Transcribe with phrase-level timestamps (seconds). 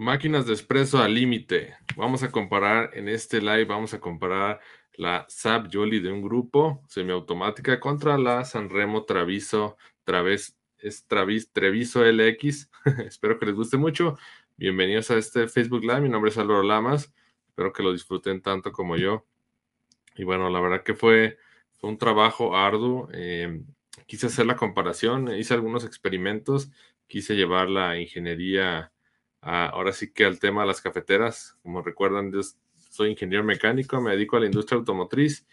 [0.00, 1.74] Máquinas de espresso al límite.
[1.94, 4.58] Vamos a comparar en este live, vamos a comparar
[4.94, 12.02] la SAP Jolly de un grupo semiautomática contra la Sanremo Traviso Traves, es Travis, Treviso
[12.02, 12.70] LX.
[13.06, 14.16] Espero que les guste mucho.
[14.56, 16.00] Bienvenidos a este Facebook Live.
[16.00, 17.12] Mi nombre es Álvaro Lamas.
[17.48, 19.26] Espero que lo disfruten tanto como yo.
[20.16, 21.36] Y bueno, la verdad que fue,
[21.82, 23.10] un trabajo arduo.
[23.12, 23.64] Eh,
[24.06, 26.70] quise hacer la comparación, hice algunos experimentos,
[27.06, 28.92] quise llevar la ingeniería
[29.40, 31.56] ahora sí que al tema de las cafeteras.
[31.62, 32.40] Como recuerdan, yo
[32.90, 35.46] soy ingeniero mecánico, me dedico a la industria automotriz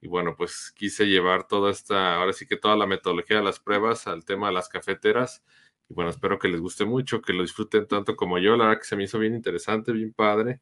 [0.00, 3.60] y bueno, pues quise llevar toda esta, ahora sí que toda la metodología de las
[3.60, 5.44] pruebas al tema de las cafeteras.
[5.88, 8.56] Y bueno, espero que les guste mucho, que lo disfruten tanto como yo.
[8.56, 10.60] La verdad que se me hizo bien interesante, bien padre.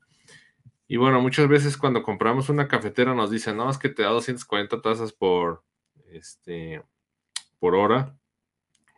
[0.89, 4.09] Y bueno, muchas veces cuando compramos una cafetera nos dicen, no, es que te da
[4.09, 5.63] 240 tazas por,
[6.11, 6.83] este,
[7.61, 8.19] por hora.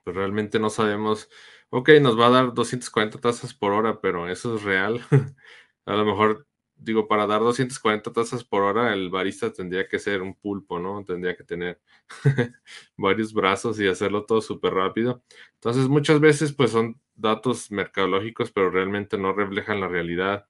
[0.04, 1.28] Pero realmente no sabemos
[1.70, 5.00] ok, nos va a dar 240 tazas por hora, pero eso es real.
[5.86, 10.22] a lo mejor, digo, para dar 240 tazas por hora, el barista tendría que ser
[10.22, 11.04] un pulpo, ¿no?
[11.04, 11.80] Tendría que tener
[12.96, 15.22] varios brazos y hacerlo todo súper rápido.
[15.54, 20.46] Entonces, muchas veces, pues son datos mercadológicos, pero realmente no reflejan la realidad.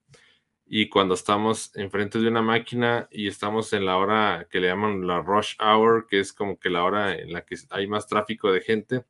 [0.73, 5.07] Y cuando estamos enfrente de una máquina y estamos en la hora que le llaman
[5.07, 8.53] la rush hour, que es como que la hora en la que hay más tráfico
[8.53, 9.05] de gente,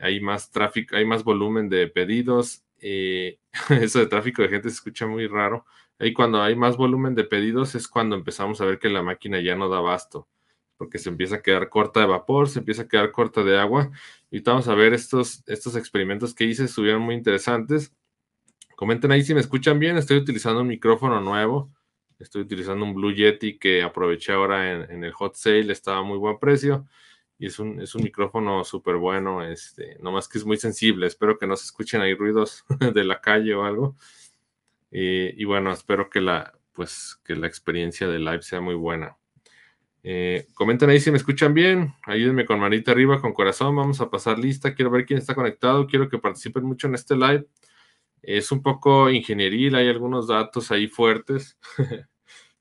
[0.00, 2.64] hay más tráfico, hay más volumen de pedidos.
[2.80, 3.38] Eh,
[3.70, 5.64] eso de tráfico de gente se escucha muy raro.
[5.98, 9.40] Ahí cuando hay más volumen de pedidos es cuando empezamos a ver que la máquina
[9.40, 10.28] ya no da abasto,
[10.76, 13.90] porque se empieza a quedar corta de vapor, se empieza a quedar corta de agua.
[14.30, 17.94] Y vamos a ver estos, estos experimentos que hice, estuvieron muy interesantes.
[18.76, 19.96] Comenten ahí si me escuchan bien.
[19.96, 21.72] Estoy utilizando un micrófono nuevo.
[22.18, 26.02] Estoy utilizando un Blue Yeti que aproveché ahora en, en el hot sale, estaba a
[26.02, 26.86] muy buen precio
[27.38, 31.38] y es un, es un micrófono súper bueno, este, nomás que es muy sensible, espero
[31.38, 32.64] que no se escuchen ahí ruidos
[32.94, 33.96] de la calle o algo.
[34.90, 39.18] Y, bueno, espero que la, pues, que la experiencia de live sea muy buena.
[40.02, 44.08] Eh, comenten ahí si me escuchan bien, ayúdenme con manita arriba, con corazón, vamos a
[44.08, 47.46] pasar lista, quiero ver quién está conectado, quiero que participen mucho en este live.
[48.22, 51.58] Es un poco ingenieril, hay algunos datos ahí fuertes.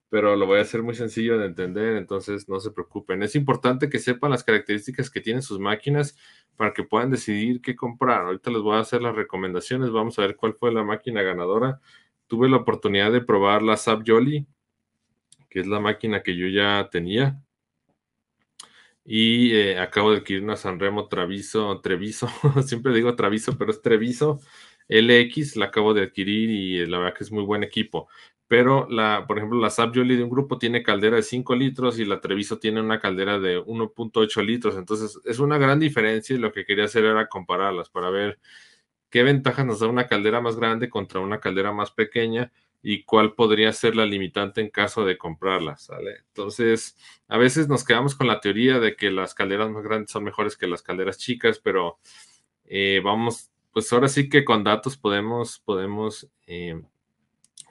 [0.10, 3.24] pero lo voy a hacer muy sencillo de entender, entonces no se preocupen.
[3.24, 6.18] Es importante que sepan las características que tienen sus máquinas
[6.56, 8.22] para que puedan decidir qué comprar.
[8.26, 11.82] Ahorita les voy a hacer las recomendaciones, vamos a ver cuál fue la máquina ganadora.
[12.28, 14.48] Tuve la oportunidad de probar la SAP Jolly,
[15.50, 17.42] que es la máquina que yo ya tenía.
[19.04, 22.28] Y eh, acabo de adquirir una Sanremo Traviso, Treviso,
[22.66, 24.40] siempre digo Traviso, pero es Treviso
[24.88, 28.08] LX, la acabo de adquirir y eh, la verdad que es muy buen equipo
[28.48, 32.00] pero la, por ejemplo, la Sap Jolly de un grupo tiene caldera de 5 litros
[32.00, 34.76] y la Treviso tiene una caldera de 1.8 litros.
[34.78, 38.40] Entonces, es una gran diferencia y lo que quería hacer era compararlas para ver
[39.10, 42.52] qué ventajas nos da una caldera más grande contra una caldera más pequeña
[42.84, 46.18] y cuál podría ser la limitante en caso de comprarlas, ¿sale?
[46.28, 46.96] Entonces,
[47.28, 50.56] a veces nos quedamos con la teoría de que las calderas más grandes son mejores
[50.56, 51.98] que las calderas chicas, pero
[52.66, 56.80] eh, vamos, pues ahora sí que con datos podemos, podemos eh,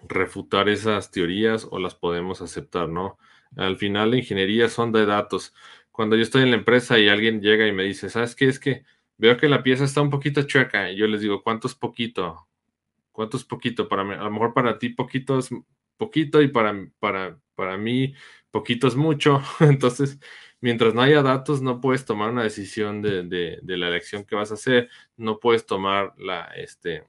[0.09, 3.19] refutar esas teorías o las podemos aceptar, ¿no?
[3.57, 5.55] Al final la ingeniería son de datos.
[5.91, 8.47] Cuando yo estoy en la empresa y alguien llega y me dice, ¿sabes qué?
[8.47, 8.85] Es que
[9.17, 12.49] veo que la pieza está un poquito chueca y yo les digo, ¿cuánto es poquito?
[13.13, 13.89] ¿Cuánto es poquito?
[13.89, 15.51] Para mí, a lo mejor para ti poquito es
[15.97, 18.15] poquito y para, para, para mí
[18.51, 19.41] poquito es mucho.
[19.61, 20.19] Entonces,
[20.61, 24.35] mientras no haya datos, no puedes tomar una decisión de, de, de, la elección que
[24.35, 27.05] vas a hacer, no puedes tomar la, este,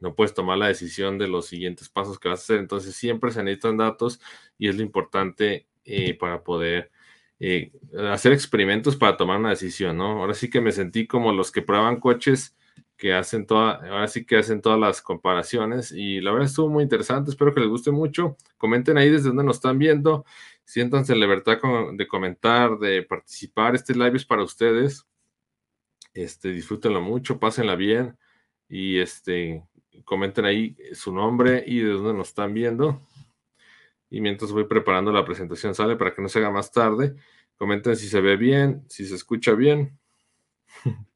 [0.00, 2.58] no puedes tomar la decisión de los siguientes pasos que vas a hacer.
[2.58, 4.20] Entonces siempre se necesitan datos
[4.58, 6.90] y es lo importante eh, para poder
[7.38, 7.72] eh,
[8.10, 10.20] hacer experimentos para tomar una decisión, ¿no?
[10.22, 12.56] Ahora sí que me sentí como los que prueban coches
[12.96, 16.82] que hacen toda, ahora sí que hacen todas las comparaciones y la verdad estuvo muy
[16.82, 20.24] interesante, espero que les guste mucho, comenten ahí desde donde nos están viendo,
[20.64, 21.58] siéntanse en libertad
[21.92, 25.06] de comentar, de participar, este live es para ustedes,
[26.14, 28.16] este, disfrútenlo mucho, pásenla bien
[28.68, 29.62] y este,
[30.04, 33.00] comenten ahí su nombre y de dónde nos están viendo.
[34.10, 37.14] Y mientras voy preparando la presentación, sale para que no se haga más tarde.
[37.56, 39.98] Comenten si se ve bien, si se escucha bien.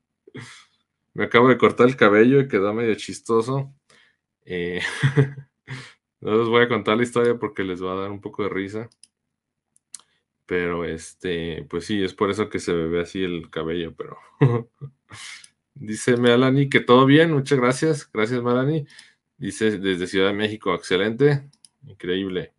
[1.14, 3.72] Me acabo de cortar el cabello y quedó medio chistoso.
[4.44, 4.80] Eh,
[6.20, 8.50] No les voy a contar la historia porque les va a dar un poco de
[8.50, 8.90] risa.
[10.46, 14.18] Pero este, pues sí, es por eso que se ve así el cabello, pero.
[15.74, 18.10] Dice Melanie que todo bien, muchas gracias.
[18.12, 18.86] Gracias, Melanie.
[19.36, 21.48] Dice desde Ciudad de México, excelente,
[21.84, 22.52] increíble.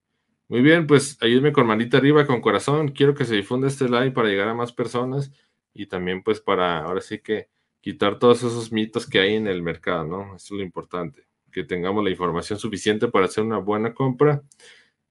[0.48, 2.90] Muy bien, pues ayúdeme con manita arriba, con corazón.
[2.90, 5.31] Quiero que se difunda este live para llegar a más personas
[5.74, 7.50] y también pues para ahora sí que
[7.81, 10.36] quitar todos esos mitos que hay en el mercado, ¿no?
[10.36, 14.44] Eso es lo importante, que tengamos la información suficiente para hacer una buena compra.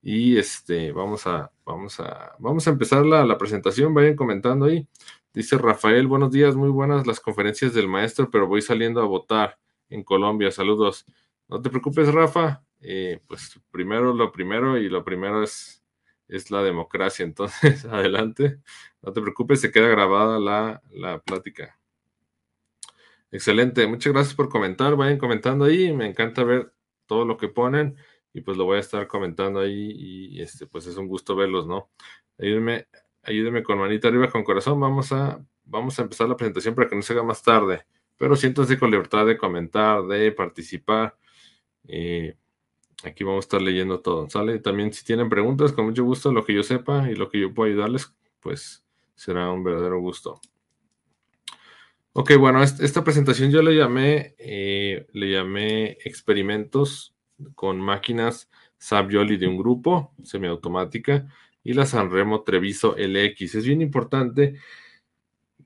[0.03, 4.87] Y este, vamos a, vamos a, vamos a empezar la, la presentación, vayan comentando ahí.
[5.33, 9.61] Dice Rafael, buenos días, muy buenas las conferencias del maestro, pero voy saliendo a votar
[9.89, 10.51] en Colombia.
[10.51, 11.07] Saludos.
[11.47, 12.65] No te preocupes, Rafa.
[12.81, 15.85] Eh, pues primero lo primero y lo primero es,
[16.27, 17.25] es la democracia.
[17.27, 18.59] Entonces, adelante.
[19.03, 21.79] No te preocupes, se queda grabada la, la plática.
[23.31, 24.97] Excelente, muchas gracias por comentar.
[24.97, 25.93] Vayan comentando ahí.
[25.93, 26.75] Me encanta ver
[27.07, 27.97] todo lo que ponen
[28.33, 31.69] y pues lo voy a estar comentando ahí y este pues es un gusto verlos,
[31.69, 31.89] ¿no?
[32.37, 32.89] Ayúdenme
[33.23, 34.81] ayúdeme con manita arriba, con corazón.
[34.81, 37.85] Vamos a, vamos a empezar la presentación para que no se haga más tarde.
[38.17, 41.17] Pero siéntanse con libertad de comentar, de participar.
[41.89, 42.35] Eh,
[43.05, 44.59] aquí vamos a estar leyendo todo, ¿sale?
[44.59, 47.55] También si tienen preguntas, con mucho gusto, lo que yo sepa y lo que yo
[47.55, 48.85] pueda ayudarles, pues
[49.15, 50.41] será un verdadero gusto.
[52.13, 57.15] Ok, bueno, esta presentación yo le llamé, eh, le llamé experimentos
[57.55, 61.29] con máquinas Savioli de un grupo semiautomática
[61.71, 63.55] y la Sanremo Treviso LX.
[63.55, 64.57] Es bien importante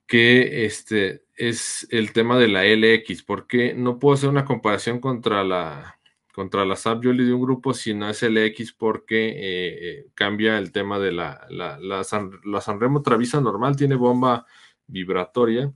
[0.07, 5.43] que este es el tema de la LX, porque no puedo hacer una comparación contra
[5.45, 5.99] la
[6.35, 10.99] contra la de un grupo si no es LX porque eh, eh, cambia el tema
[10.99, 14.45] de la, la, la, Sanremo Travisa normal tiene bomba
[14.89, 15.73] vibratoria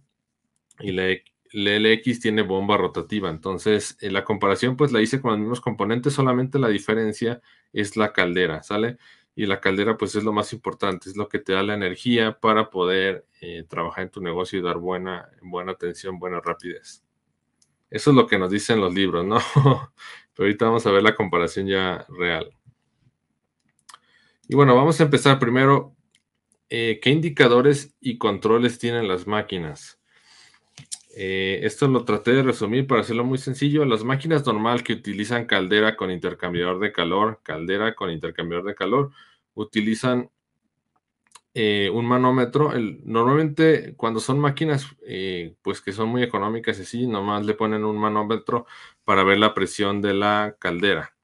[0.80, 1.16] y la,
[1.52, 3.30] LX tiene bomba rotativa.
[3.30, 7.40] Entonces, eh, la comparación pues la hice con los mismos componentes, solamente la diferencia
[7.72, 8.98] es la caldera, ¿sale?
[9.38, 12.40] Y la caldera pues es lo más importante, es lo que te da la energía
[12.40, 17.04] para poder eh, trabajar en tu negocio y dar buena, buena atención, buena rapidez.
[17.88, 19.38] Eso es lo que nos dicen los libros, ¿no?
[19.54, 19.92] Pero
[20.38, 22.50] ahorita vamos a ver la comparación ya real.
[24.48, 25.94] Y bueno, vamos a empezar primero.
[26.68, 29.97] Eh, ¿Qué indicadores y controles tienen las máquinas?
[31.20, 33.84] Eh, esto lo traté de resumir para hacerlo muy sencillo.
[33.84, 39.10] Las máquinas normal que utilizan caldera con intercambiador de calor, caldera con intercambiador de calor,
[39.54, 40.30] utilizan
[41.54, 42.72] eh, un manómetro.
[43.04, 47.98] normalmente cuando son máquinas eh, pues que son muy económicas así, nomás le ponen un
[47.98, 48.66] manómetro
[49.04, 51.16] para ver la presión de la caldera.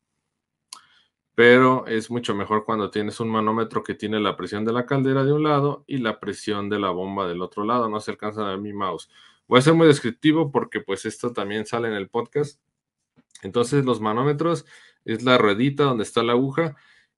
[1.36, 5.24] Pero es mucho mejor cuando tienes un manómetro que tiene la presión de la caldera
[5.24, 7.88] de un lado y la presión de la bomba del otro lado.
[7.88, 9.08] No se alcanza a ver mi mouse.
[9.46, 12.60] Voy a ser muy descriptivo porque pues esto también sale en el podcast.
[13.42, 14.64] Entonces los manómetros
[15.04, 16.76] es la ruedita donde está la aguja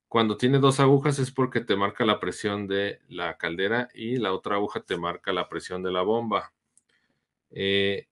[0.09, 4.33] cuando tiene dos agujas es porque te marca la presión de la caldera y la
[4.33, 6.53] otra aguja te marca la presión de la bomba.
[7.51, 8.07] Eh,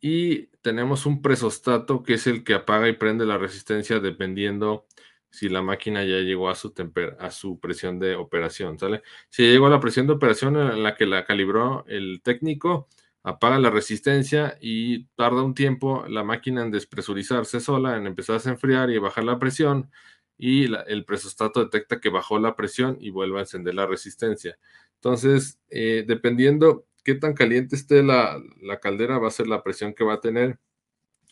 [0.00, 4.86] y tenemos un presostato que es el que apaga y prende la resistencia dependiendo
[5.30, 6.72] si la máquina ya llegó a su,
[7.18, 9.02] a su presión de operación, ¿sale?
[9.28, 12.88] Si llegó a la presión de operación en la que la calibró el técnico,
[13.22, 18.50] apaga la resistencia y tarda un tiempo la máquina en despresurizarse sola, en empezar a
[18.50, 19.90] enfriar y bajar la presión
[20.38, 24.56] y el presostato detecta que bajó la presión y vuelve a encender la resistencia.
[24.94, 28.40] Entonces, eh, dependiendo qué tan caliente esté la,
[28.80, 30.58] caldera, va a ser la presión que va a tener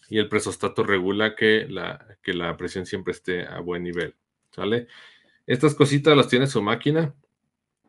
[0.08, 4.16] y el presostato regula que la, que la presión siempre esté a buen nivel.
[4.50, 4.88] ¿Sale?
[5.46, 7.14] Estas cositas las tiene su máquina.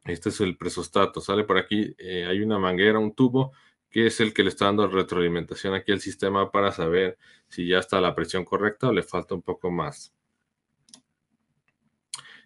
[0.05, 1.21] Este es el presostato.
[1.21, 1.95] Sale por aquí.
[1.97, 3.53] Eh, hay una manguera, un tubo,
[3.89, 7.17] que es el que le está dando retroalimentación aquí al sistema para saber
[7.47, 10.13] si ya está la presión correcta o le falta un poco más.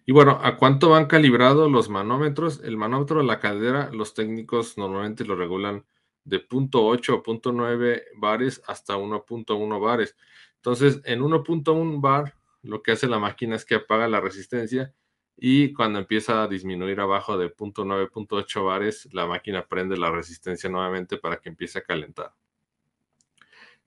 [0.04, 2.60] Y bueno, ¿a cuánto van calibrados los manómetros?
[2.64, 5.84] El manómetro de la caldera, los técnicos normalmente lo regulan
[6.24, 10.16] de 0.8 o 0.9 bares hasta 1.1 bares.
[10.56, 14.92] Entonces, en 1.1 bar, lo que hace la máquina es que apaga la resistencia
[15.36, 20.70] y cuando empieza a disminuir abajo de 0.9, 0.8 bares, la máquina prende la resistencia
[20.70, 22.34] nuevamente para que empiece a calentar.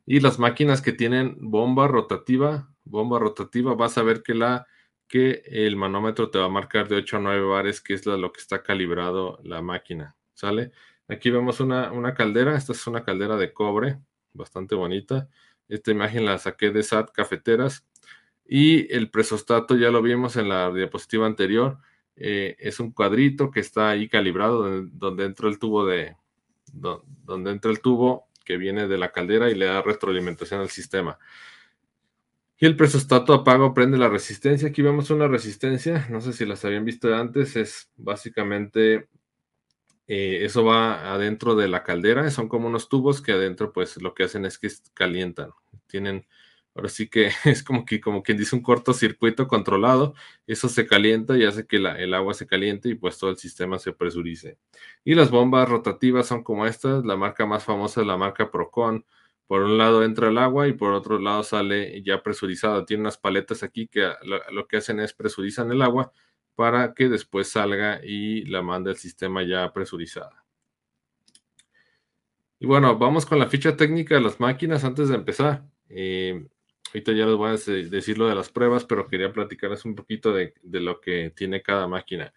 [0.05, 4.67] Y las máquinas que tienen bomba rotativa, bomba rotativa, vas a ver que la
[5.07, 8.31] que el manómetro te va a marcar de 8 a 9 bares, que es lo
[8.31, 10.71] que está calibrado la máquina, ¿sale?
[11.07, 13.99] Aquí vemos una, caldera, esta es una caldera de cobre,
[14.33, 15.29] bastante bonita.
[15.67, 17.85] Esta imagen la saqué de SAT Cafeteras.
[18.47, 21.79] Y el presostato ya lo vimos en la diapositiva anterior.
[22.15, 26.15] Eh, es un cuadrito que está ahí calibrado donde, entra el tubo de
[26.73, 31.17] donde entra el tubo que viene de la caldera y le da retroalimentación al sistema.
[32.57, 34.69] Y el presostato apago prende la resistencia.
[34.69, 39.09] Aquí vemos una resistencia, no sé si las habían visto antes, es básicamente
[40.07, 44.13] eh, eso va adentro de la caldera, son como unos tubos que adentro pues lo
[44.13, 45.49] que hacen es que calientan,
[45.87, 46.27] tienen,
[46.75, 50.13] ahora sí que es como que como quien dice un cortocircuito controlado,
[50.45, 53.79] eso se calienta y hace que el agua se caliente y pues todo el sistema
[53.79, 54.57] se presurice.
[55.03, 59.05] Y las bombas rotativas son como estas, la marca más famosa es la marca Procon,
[59.47, 63.17] por un lado entra el agua y por otro lado sale ya presurizado, tiene unas
[63.17, 64.11] paletas aquí que
[64.51, 66.11] lo que hacen es presurizan el agua
[66.55, 70.45] para que después salga y la mande el sistema ya presurizada.
[72.59, 75.65] Y bueno, vamos con la ficha técnica de las máquinas antes de empezar.
[75.89, 76.47] Eh,
[76.95, 80.33] ahorita ya les voy a decir lo de las pruebas, pero quería platicarles un poquito
[80.33, 82.33] de, de lo que tiene cada máquina.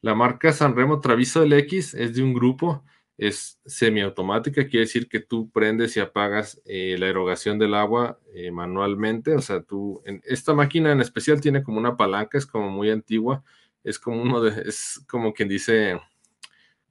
[0.00, 2.84] La marca Sanremo Traviso LX es de un grupo
[3.20, 8.50] es semiautomática, quiere decir que tú prendes y apagas eh, la erogación del agua eh,
[8.50, 9.34] manualmente.
[9.34, 12.88] O sea, tú, en, esta máquina en especial tiene como una palanca, es como muy
[12.88, 13.44] antigua,
[13.84, 16.00] es como uno de, es como quien dice,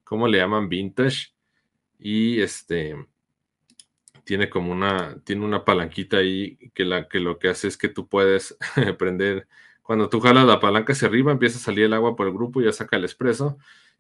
[0.04, 0.70] ¿cómo le llaman?
[0.70, 1.30] Vintage.
[1.98, 2.96] Y este,
[4.30, 7.90] tiene como una, tiene una palanquita ahí que, la, que lo que hace es que
[7.90, 8.56] tú puedes
[9.00, 9.48] prender,
[9.82, 12.62] cuando tú jalas la palanca hacia arriba, empieza a salir el agua por el grupo
[12.62, 13.58] y ya saca el expreso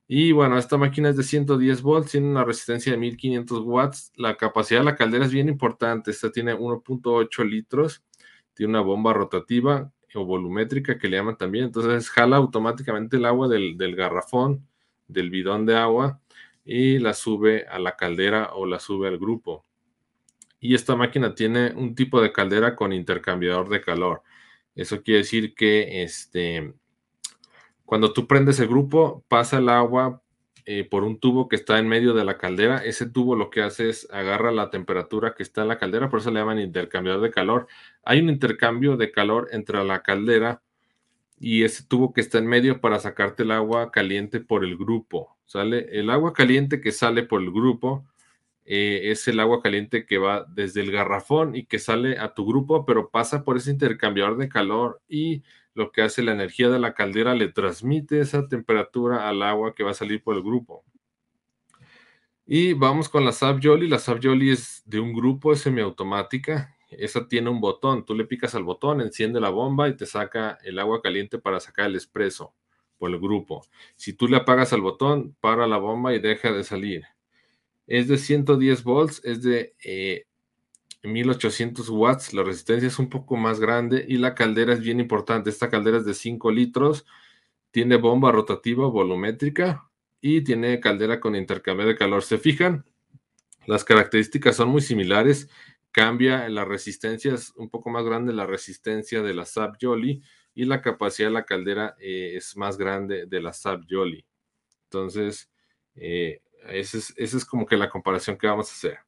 [0.07, 4.11] y bueno, esta máquina es de 110 volts, tiene una resistencia de 1500 watts.
[4.15, 6.11] La capacidad de la caldera es bien importante.
[6.11, 8.03] Esta tiene 1.8 litros,
[8.53, 11.65] tiene una bomba rotativa o volumétrica que le llaman también.
[11.65, 14.67] Entonces jala automáticamente el agua del, del garrafón,
[15.07, 16.19] del bidón de agua
[16.65, 19.65] y la sube a la caldera o la sube al grupo.
[20.59, 24.23] Y esta máquina tiene un tipo de caldera con intercambiador de calor.
[24.75, 26.73] Eso quiere decir que este,
[27.85, 30.21] cuando tú prendes el grupo, pasa el agua
[30.65, 32.77] eh, por un tubo que está en medio de la caldera.
[32.85, 36.19] Ese tubo lo que hace es agarra la temperatura que está en la caldera, por
[36.19, 37.67] eso le llaman intercambiador de calor.
[38.03, 40.61] Hay un intercambio de calor entre la caldera
[41.39, 45.37] y ese tubo que está en medio para sacarte el agua caliente por el grupo.
[45.45, 45.87] ¿Sale?
[45.91, 48.05] El agua caliente que sale por el grupo
[48.71, 52.45] eh, es el agua caliente que va desde el garrafón y que sale a tu
[52.45, 55.41] grupo, pero pasa por ese intercambiador de calor y
[55.73, 59.81] lo que hace la energía de la caldera le transmite esa temperatura al agua que
[59.81, 60.85] va a salir por el grupo.
[62.45, 63.87] Y vamos con la Sab Jolly.
[63.87, 66.75] La Sab Jolly es de un grupo, es semiautomática.
[66.91, 68.05] Esa tiene un botón.
[68.05, 71.59] Tú le picas al botón, enciende la bomba y te saca el agua caliente para
[71.59, 72.53] sacar el espresso
[72.99, 73.65] por el grupo.
[73.95, 77.05] Si tú le apagas al botón, para la bomba y deja de salir
[77.89, 79.73] es de 110 volts, es de
[81.01, 84.99] 1800 eh, watts, la resistencia es un poco más grande y la caldera es bien
[84.99, 85.49] importante.
[85.49, 87.07] Esta caldera es de 5 litros,
[87.71, 89.89] tiene bomba rotativa volumétrica
[90.21, 92.21] y tiene caldera con intercambio de calor.
[92.21, 92.85] ¿Se fijan?
[93.65, 95.49] Las características son muy similares.
[95.91, 100.21] Cambia la resistencia, es un poco más grande la resistencia de la Sab Jolly
[100.53, 104.23] y la capacidad de la caldera eh, es más grande de la Sab Jolly.
[104.83, 105.49] Entonces,
[105.95, 108.99] eh, esa es, como que la comparación que vamos a hacer.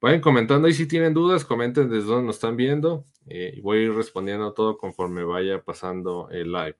[0.00, 3.78] Vayan comentando y si tienen dudas, comenten desde dónde nos están viendo eh, y voy
[3.78, 6.76] a ir respondiendo todo conforme vaya pasando el live.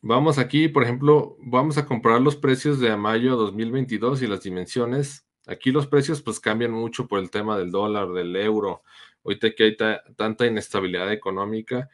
[0.00, 5.26] Vamos aquí, por ejemplo, vamos a comprar los precios de mayo 2022 y las dimensiones.
[5.46, 8.82] Aquí los precios pues cambian mucho por el tema del dólar, del euro.
[9.24, 9.76] Ahorita que hay
[10.16, 11.88] tanta inestabilidad económica,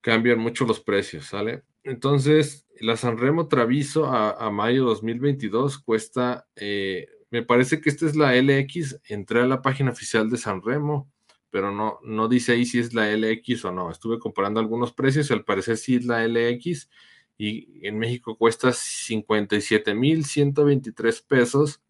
[0.00, 1.62] cambian mucho los precios, ¿sale?
[1.84, 8.36] Entonces, la Sanremo Traviso a, mayo 2022 cuesta, eh, me parece que esta es la
[8.36, 11.10] LX, entré a la página oficial de Sanremo,
[11.50, 13.90] pero no, no dice ahí si es la LX o no.
[13.90, 16.88] Estuve comparando algunos precios al parecer sí es la LX
[17.36, 21.82] y en México cuesta 57,123 pesos,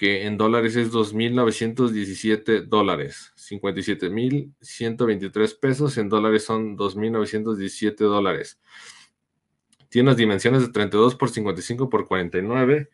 [0.00, 3.34] que en dólares es 2.917 dólares.
[3.36, 8.58] 57.123 pesos, en dólares son 2.917 dólares.
[9.90, 12.88] Tiene las dimensiones de 32 por 55 por 49,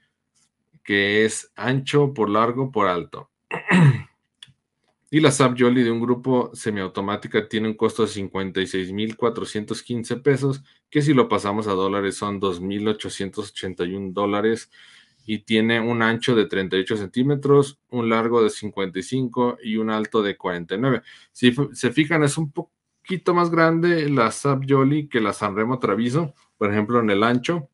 [0.82, 3.30] que es ancho por largo por alto.
[5.08, 11.02] y la Sab Jolly de un grupo semiautomática tiene un costo de 56.415 pesos, que
[11.02, 14.72] si lo pasamos a dólares son 2.881 dólares
[15.26, 20.36] y tiene un ancho de 38 centímetros, un largo de 55 y un alto de
[20.36, 21.02] 49.
[21.32, 26.34] Si se fijan, es un poquito más grande la Sab Jolly que la Sanremo Traviso
[26.56, 27.68] por ejemplo, en el ancho,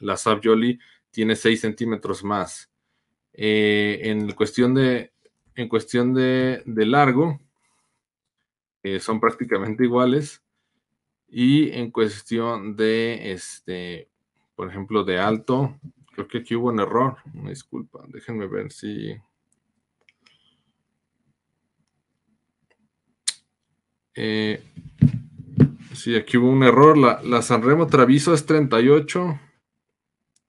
[0.00, 0.78] la Yoli
[1.10, 2.70] tiene 6 centímetros más.
[3.32, 5.12] Eh, en cuestión de,
[5.54, 7.40] en cuestión de, largo,
[8.82, 10.42] eh, son prácticamente iguales.
[11.28, 14.08] Y en cuestión de, este,
[14.54, 15.78] por ejemplo, de alto,
[16.14, 17.16] creo que aquí hubo un error.
[17.34, 19.16] Una disculpa, déjenme ver si...
[24.16, 24.62] Eh,
[25.92, 26.96] sí, aquí hubo un error.
[26.96, 29.40] La, la Sanremo Traviso es 38.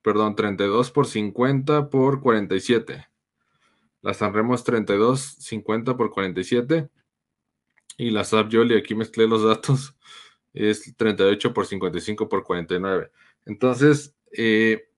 [0.01, 3.07] Perdón, 32 por 50 por 47.
[4.01, 6.89] La Sanremo es 32, 50 por 47.
[7.97, 9.95] Y la Zap Yoli, aquí mezclé los datos,
[10.53, 13.09] es 38 por 55 por 49.
[13.45, 14.89] Entonces, eh,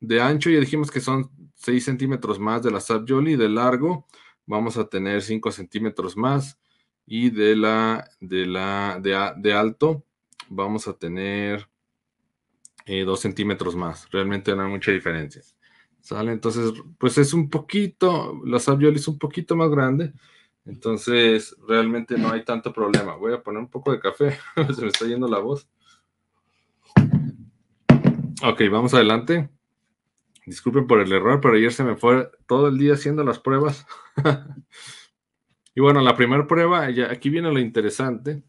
[0.00, 3.36] de ancho ya dijimos que son 6 centímetros más de la Yoli.
[3.36, 4.06] De largo
[4.46, 6.58] vamos a tener 5 centímetros más.
[7.06, 10.04] Y de la de la de, alto
[10.48, 11.68] vamos a tener
[12.86, 14.10] 2 eh, centímetros más.
[14.10, 15.42] Realmente no hay mucha diferencia.
[16.00, 16.32] ¿Sale?
[16.32, 20.12] Entonces, pues es un poquito, la Savioli es un poquito más grande.
[20.64, 23.16] Entonces, realmente no hay tanto problema.
[23.16, 24.38] Voy a poner un poco de café.
[24.74, 25.68] Se me está yendo la voz.
[28.42, 29.48] Ok, vamos adelante.
[30.44, 33.86] Disculpen por el error, pero ayer se me fue todo el día haciendo las pruebas.
[35.74, 38.42] y bueno, la primera prueba, ya, aquí viene lo interesante.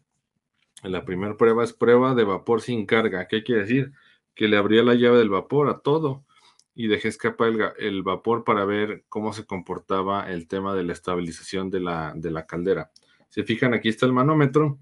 [0.82, 3.28] La primera prueba es prueba de vapor sin carga.
[3.28, 3.92] ¿Qué quiere decir?
[4.34, 6.24] Que le abría la llave del vapor a todo
[6.74, 11.70] y dejé escapar el, vapor para ver cómo se comportaba el tema de la estabilización
[11.70, 12.92] de la, de la caldera.
[13.30, 14.78] Se fijan, aquí está el manómetro.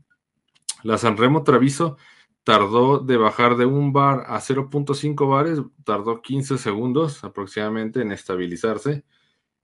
[0.82, 1.96] La Sanremo Traviso
[2.46, 9.02] tardó de bajar de un bar a 0.5 bares, tardó 15 segundos aproximadamente en estabilizarse.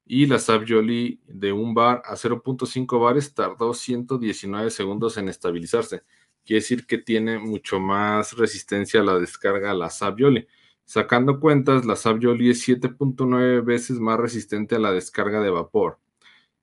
[0.04, 6.02] Y la Savioli de un bar a 0.5 bares tardó 119 segundos en estabilizarse.
[6.44, 10.48] Quiere decir que tiene mucho más resistencia a la descarga la Savioli.
[10.84, 16.00] Sacando cuentas, la Savioli es 7.9 veces más resistente a la descarga de vapor.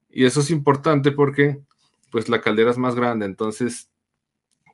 [0.10, 1.62] Y eso es importante porque
[2.12, 3.90] pues la caldera es más grande, entonces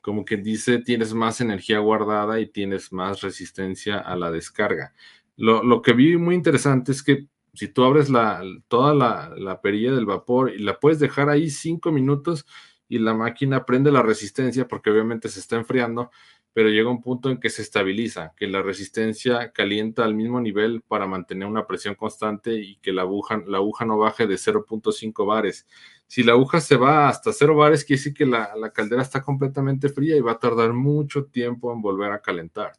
[0.06, 4.94] como que dice, tienes más energía guardada y tienes más resistencia a la descarga.
[5.36, 9.90] Lo, que vi muy interesante es que si tú abres la, toda la, la, perilla
[9.90, 12.46] del vapor y la puedes dejar ahí cinco minutos
[12.88, 16.12] y la máquina prende la resistencia porque obviamente se está enfriando,
[16.52, 20.82] pero llega un punto en que se estabiliza, que la resistencia calienta al mismo nivel
[20.82, 25.26] para mantener una presión constante y que la aguja, la aguja no baje de 0.5
[25.26, 25.66] bares.
[26.06, 29.88] Si la aguja se va hasta 0 bares, quiere decir que la, caldera está completamente
[29.88, 32.72] fría y va a tardar mucho tiempo en volver a calentar.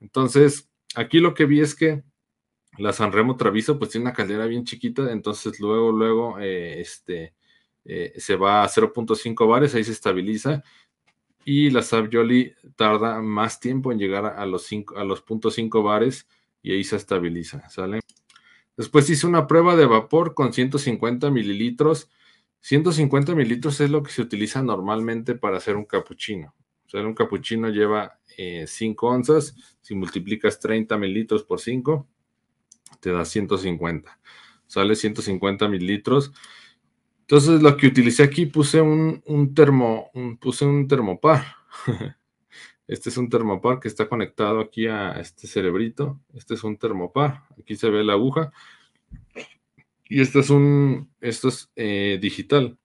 [0.00, 2.02] Entonces, aquí lo que vi es que
[2.78, 7.34] la Sanremo Traviso pues tiene una caldera bien chiquita, entonces luego, luego, eh, este,
[7.84, 10.62] eh, se va a 0.5 bares, ahí se estabiliza
[11.50, 16.28] y la Savioli tarda más tiempo en llegar a los, a los 0.5 bares
[16.62, 17.62] y ahí se estabiliza.
[18.76, 22.10] Después hice una prueba de vapor con 150 mililitros.
[22.60, 26.54] 150 mililitros es lo que se utiliza normalmente para hacer un capuchino.
[26.86, 29.54] O sea, un capuchino lleva 5 eh, onzas.
[29.80, 32.06] Si multiplicas 30 mililitros por 5,
[33.00, 34.18] te da 150.
[34.66, 36.32] Sale 150 mililitros.
[37.20, 41.44] Entonces lo que utilicé aquí puse un, termo, puse un termopar.
[42.86, 46.18] Este es un termopar que está conectado aquí a este cerebrito.
[46.32, 47.42] Este es un termopar.
[47.60, 48.50] Aquí se ve la aguja.
[50.08, 52.78] Y este es un, esto es eh, digital.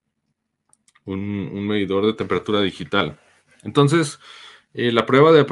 [1.06, 3.20] Un, medidor de temperatura digital.
[3.64, 4.20] Entonces,
[4.74, 5.44] eh, la prueba de,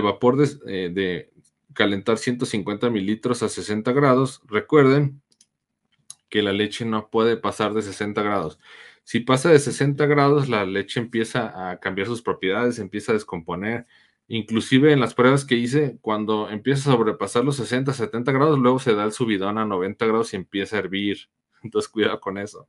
[0.00, 1.30] vapor de, eh, de
[1.74, 5.22] calentar 150 mililitros a 60 grados, recuerden
[6.28, 8.58] que la leche no puede pasar de 60 grados.
[9.04, 13.86] Si pasa de 60 grados, la leche empieza a cambiar sus propiedades, empieza a descomponer.
[14.32, 18.78] Inclusive en las pruebas que hice, cuando empieza a sobrepasar los 60, 70 grados, luego
[18.78, 21.28] se da el subidón a 90 grados y empieza a hervir.
[21.64, 22.68] Entonces, cuidado con eso.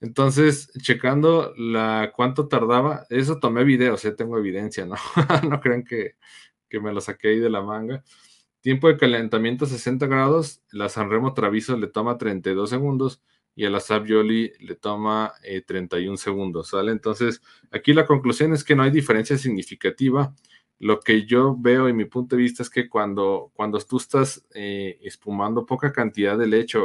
[0.00, 4.96] Entonces, checando la cuánto tardaba, eso tomé videos, ya tengo evidencia, ¿no?
[5.48, 6.16] no crean que,
[6.68, 8.02] que me lo saqué ahí de la manga.
[8.60, 13.22] Tiempo de calentamiento 60 grados, la Sanremo Traviso le toma 32 segundos
[13.58, 15.34] y a la Savioli le toma
[15.66, 16.92] 31 eh, segundos, ¿sale?
[16.92, 17.42] Entonces,
[17.72, 20.32] aquí la conclusión es que no hay diferencia significativa.
[20.78, 24.46] Lo que yo veo y mi punto de vista es que cuando, cuando tú estás
[24.54, 26.78] eh, espumando poca cantidad de leche,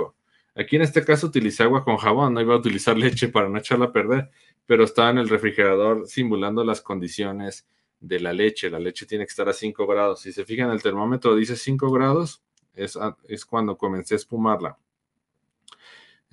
[0.55, 3.59] aquí en este caso utilicé agua con jabón, no iba a utilizar leche para no
[3.59, 4.31] echarla a perder,
[4.65, 7.67] pero estaba en el refrigerador simulando las condiciones
[7.99, 8.71] de la leche.
[8.71, 10.21] La leche tiene que estar a 5 grados.
[10.21, 12.41] Si se fijan, el termómetro dice 5 grados,
[12.73, 14.79] es cuando comencé a espumarla.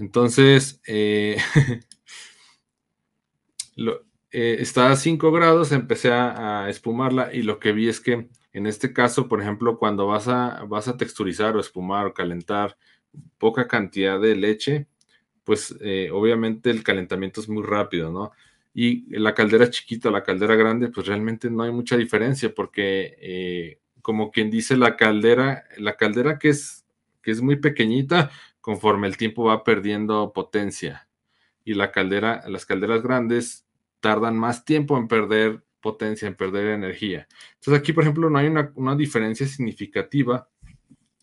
[0.01, 1.37] Entonces, eh,
[3.77, 8.67] eh, está a 5 grados, empecé a, espumarla y lo que vi es que en
[8.67, 12.77] este caso, por ejemplo, cuando vas a, vas a texturizar o espumar o calentar
[13.39, 14.87] poca cantidad de leche,
[15.45, 18.33] pues eh, obviamente el calentamiento es muy rápido, ¿no?
[18.75, 23.81] y la caldera chiquita, la caldera grande, pues realmente no hay mucha diferencia porque eh,
[24.03, 26.87] como quien dice la caldera, la caldera que es,
[27.23, 31.09] que es muy pequeñita, conforme el tiempo va perdiendo potencia
[31.65, 33.67] y la caldera, las calderas grandes
[34.01, 37.27] tardan más tiempo en perder potencia, en perder energía.
[37.55, 40.49] Entonces aquí, por ejemplo, no hay una, diferencia significativa.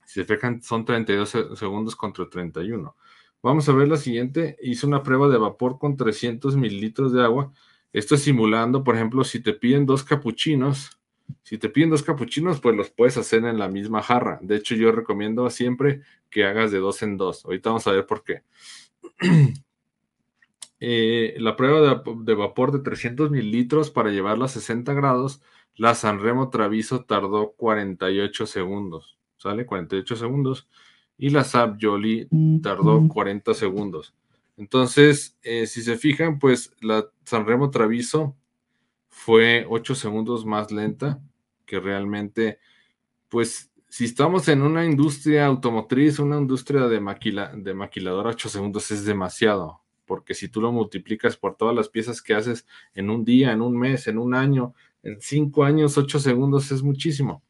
[0.06, 2.95] Si se fijan, son 32 segundos contra 31.
[3.43, 4.58] Vamos a ver la siguiente.
[4.62, 7.52] Hice una prueba de vapor con 300 mililitros de agua.
[7.93, 11.00] Esto es simulando, por ejemplo, si te piden dos capuchinos,
[11.44, 14.40] si te piden dos capuchinos, pues los puedes hacer en la misma jarra.
[14.42, 17.46] De hecho, yo recomiendo siempre que hagas de dos en dos.
[17.46, 18.44] Ahorita vamos a ver por qué.
[20.80, 25.42] Eh, la prueba de, vapor de 300 mililitros para llevarla a 60 grados,
[25.76, 29.18] la Sanremo Traviso tardó 48 segundos.
[29.38, 29.66] ¿Sale?
[29.66, 30.68] 48 segundos.
[31.18, 32.28] Y la Sap Jolly
[32.62, 34.13] tardó 40 segundos.
[34.56, 38.36] Entonces, eh, si se fijan, pues la Sanremo Traviso
[39.17, 41.19] fue 8 segundos más lenta
[41.65, 42.60] que realmente,
[43.27, 48.91] pues si estamos en una industria automotriz, una industria de, maquila, de maquiladora, 8 segundos
[48.91, 53.25] es demasiado, porque si tú lo multiplicas por todas las piezas que haces en un
[53.25, 57.41] día, en un mes, en un año, en 5 años, 8 segundos es muchísimo.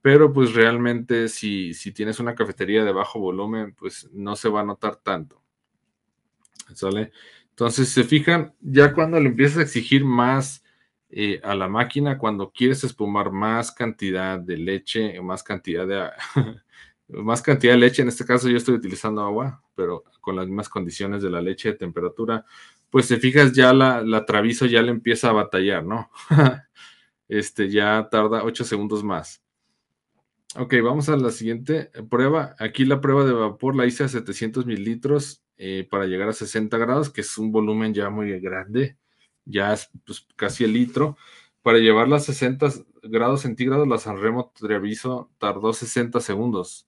[0.00, 4.62] Pero pues realmente si, si tienes una cafetería de bajo volumen, pues no se va
[4.62, 5.42] a notar tanto.
[7.50, 10.64] Entonces, se fijan, ya cuando le empiezas a exigir más
[11.12, 16.08] eh, a la máquina cuando quieres espumar más cantidad de leche, más cantidad de
[17.08, 20.68] más cantidad de leche, en este caso yo estoy utilizando agua, pero con las mismas
[20.68, 22.44] condiciones de la leche de temperatura,
[22.90, 26.10] pues te fijas ya la, la traviso ya le empieza a batallar, ¿no?
[27.28, 29.42] este ya tarda 8 segundos más.
[30.56, 32.54] Ok, vamos a la siguiente prueba.
[32.58, 36.76] Aquí la prueba de vapor la hice a 700 mililitros eh, para llegar a 60
[36.78, 38.96] grados, que es un volumen ya muy grande
[39.50, 41.16] ya es pues, casi el litro.
[41.62, 42.68] Para llevarla a 60
[43.02, 46.86] grados centígrados, la Sanremo Treviso tardó 60 segundos.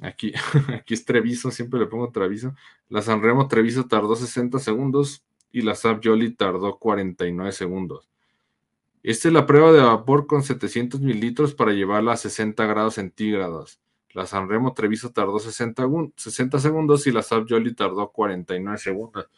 [0.00, 0.32] Aquí,
[0.74, 2.54] aquí es Treviso, siempre le pongo Treviso.
[2.88, 8.08] La Sanremo Treviso tardó 60 segundos y la Sap Jolly tardó 49 segundos.
[9.02, 13.80] Esta es la prueba de vapor con 700 mililitros para llevarla a 60 grados centígrados.
[14.12, 19.28] La Sanremo Treviso tardó 60, 60 segundos y la Sap Jolly tardó 49 segundos.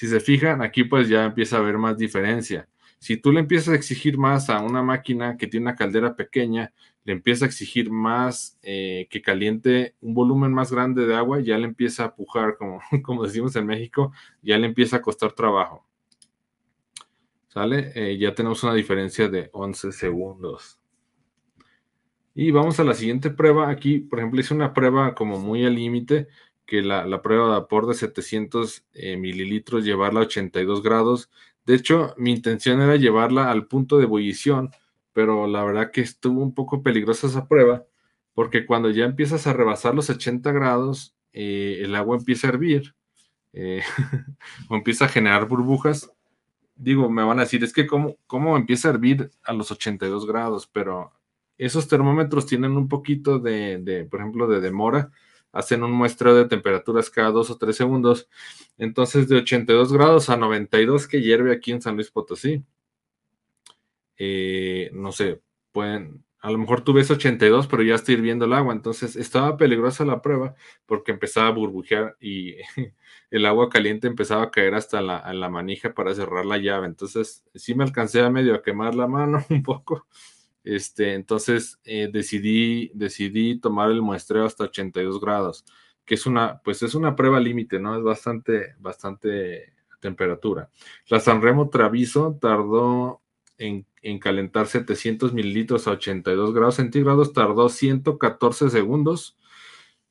[0.00, 2.66] Si se fijan, aquí pues ya empieza a haber más diferencia.
[2.98, 6.72] Si tú le empiezas a exigir más a una máquina que tiene una caldera pequeña,
[7.04, 11.58] le empieza a exigir más eh, que caliente un volumen más grande de agua, ya
[11.58, 14.10] le empieza a pujar, como, como decimos en México,
[14.40, 15.86] ya le empieza a costar trabajo.
[17.48, 17.92] ¿Sale?
[17.94, 20.80] Eh, ya tenemos una diferencia de 11 segundos.
[22.34, 23.68] Y vamos a la siguiente prueba.
[23.68, 26.28] Aquí, por ejemplo, hice una prueba como muy al límite
[26.70, 31.28] que la, prueba de vapor de 700 eh, mililitros, llevarla a 82 grados.
[31.66, 34.70] De hecho, mi intención era llevarla al punto de ebullición,
[35.12, 37.86] pero la verdad que estuvo un poco peligrosa esa prueba,
[38.34, 42.94] porque cuando ya empiezas a rebasar los 80 grados, eh, el agua empieza a hervir
[43.52, 43.82] eh,
[44.68, 46.12] o empieza a generar burbujas.
[46.76, 50.24] Digo, me van a decir, es que cómo, cómo empieza a hervir a los 82
[50.24, 51.10] grados, pero
[51.58, 55.10] esos termómetros tienen un poquito de, de por ejemplo, de demora
[55.52, 58.28] hacen un muestreo de temperaturas cada dos o tres segundos.
[58.78, 62.64] Entonces, de 82 grados a 92 que hierve aquí en San Luis Potosí.
[64.18, 65.40] Eh, no sé,
[65.72, 68.72] pueden, a lo mejor tú ves 82, pero ya está hirviendo el agua.
[68.72, 70.54] Entonces, estaba peligrosa la prueba
[70.86, 72.56] porque empezaba a burbujear y
[73.30, 76.86] el agua caliente empezaba a caer hasta la, la manija para cerrar la llave.
[76.86, 80.06] Entonces, sí me alcancé a medio a quemar la mano un poco.
[80.64, 85.64] Este, entonces eh, decidí, tomar el muestreo hasta 82 grados,
[86.04, 87.96] que es una, pues es una prueba límite, ¿no?
[87.96, 90.70] Es bastante, temperatura.
[91.08, 93.22] La Sanremo Traviso tardó
[93.58, 99.36] en, en, calentar 700 mililitros a 82 grados centígrados, tardó 114 segundos.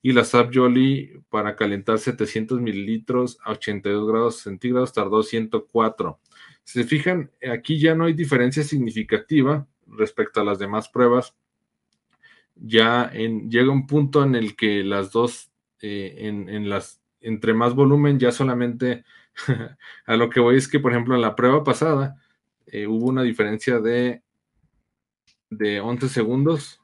[0.01, 6.19] Y la Sap Jolly para calentar 700 mililitros a 82 grados centígrados tardó 104.
[6.63, 11.35] Si se fijan, aquí ya no hay diferencia significativa respecto a las demás pruebas,
[12.55, 17.73] ya en, llega un punto en el que las dos, eh, en, las, entre más
[17.73, 19.03] volumen, ya solamente
[20.05, 22.21] a lo que voy es que, por ejemplo, en la prueba pasada
[22.67, 24.21] eh, hubo una diferencia de,
[25.49, 26.81] de 11 segundos.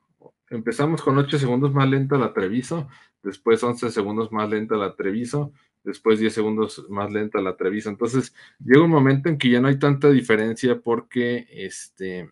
[0.50, 2.88] Empezamos con 8 segundos más lenta la Treviso,
[3.24, 5.52] después 11 segundos más lenta la Treviso,
[5.84, 7.90] después 10 segundos más lenta la Treviso.
[7.90, 12.32] Entonces, llega un momento en que ya no hay tanta diferencia porque este,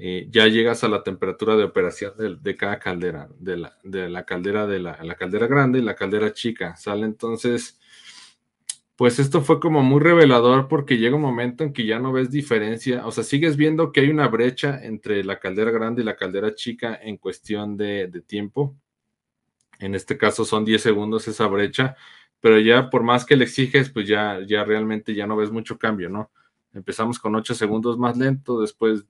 [0.00, 4.78] eh, ya llegas a la temperatura de operación de, cada caldera, de la, caldera de
[4.78, 7.04] la, caldera grande y la caldera chica, ¿sale?
[7.04, 7.80] Entonces,
[8.94, 12.30] pues esto fue como muy revelador porque llega un momento en que ya no ves
[12.30, 16.16] diferencia, o sea, sigues viendo que hay una brecha entre la caldera grande y la
[16.16, 18.76] caldera chica en cuestión de, de tiempo.
[19.80, 21.96] En este caso son 10 segundos esa brecha,
[22.40, 25.76] pero ya por más que le exiges, pues ya, ya realmente ya no ves mucho
[25.76, 26.30] cambio, ¿no?
[26.72, 29.04] Empezamos con 8 segundos más lento, después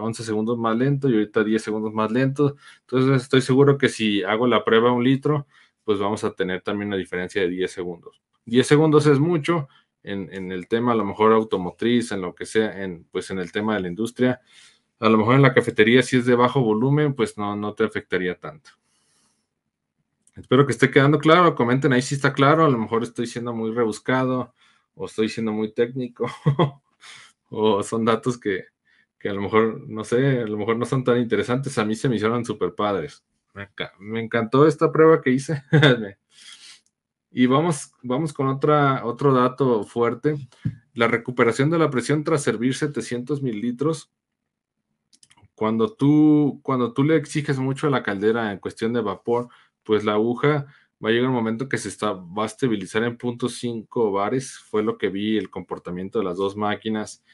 [0.00, 2.56] 11 eh, segundos más lento y ahorita 10 segundos más lento.
[2.80, 5.46] Entonces estoy seguro que si hago la prueba un litro,
[5.84, 8.20] pues vamos a tener también una diferencia de 10 segundos.
[8.46, 9.68] 10 segundos es mucho
[10.02, 13.38] en, en, el tema, a lo mejor automotriz, en lo que sea, en, pues en
[13.38, 14.40] el tema de la industria.
[15.00, 17.84] A lo mejor en la cafetería, si es de bajo volumen, pues no, no te
[17.84, 18.70] afectaría tanto.
[20.36, 21.54] Espero que esté quedando claro.
[21.54, 22.64] Comenten ahí si está claro.
[22.64, 24.54] A lo mejor estoy siendo muy rebuscado
[24.94, 26.26] o estoy siendo muy técnico
[27.50, 28.66] o son datos que,
[29.26, 31.76] que, a lo mejor, no sé, a lo mejor no son tan interesantes.
[31.78, 33.24] A mí se me hicieron súper padres.
[33.98, 35.64] Me, encantó esta prueba que hice.
[37.32, 40.36] y vamos, vamos con otra, otro dato fuerte.
[40.94, 44.12] La recuperación de la presión tras servir 700 mililitros
[45.54, 49.48] cuando tú, cuando tú le exiges mucho a la caldera en cuestión de vapor,
[49.82, 50.66] pues la aguja
[51.02, 54.82] va a llegar un momento que se está, va a estabilizar en .5 bares, fue
[54.82, 57.24] lo que vi el comportamiento de las dos máquinas,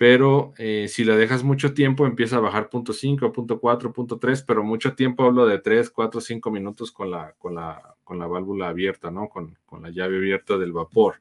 [0.00, 4.94] pero eh, si la dejas mucho tiempo empieza a bajar .5, .4, .3, pero mucho
[4.94, 9.10] tiempo hablo de 3, 4, 5 minutos con la, con la, con la válvula abierta,
[9.10, 9.28] ¿no?
[9.28, 11.16] Con, con la llave abierta del vapor.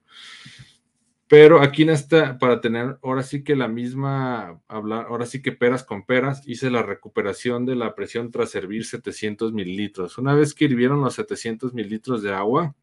[1.28, 5.52] Pero aquí en esta, para tener ahora sí que la misma, hablar, ahora sí que
[5.52, 10.18] peras con peras, hice la recuperación de la presión tras servir 700 mililitros.
[10.18, 12.74] Una vez que hirvieron los 700 mililitros de agua,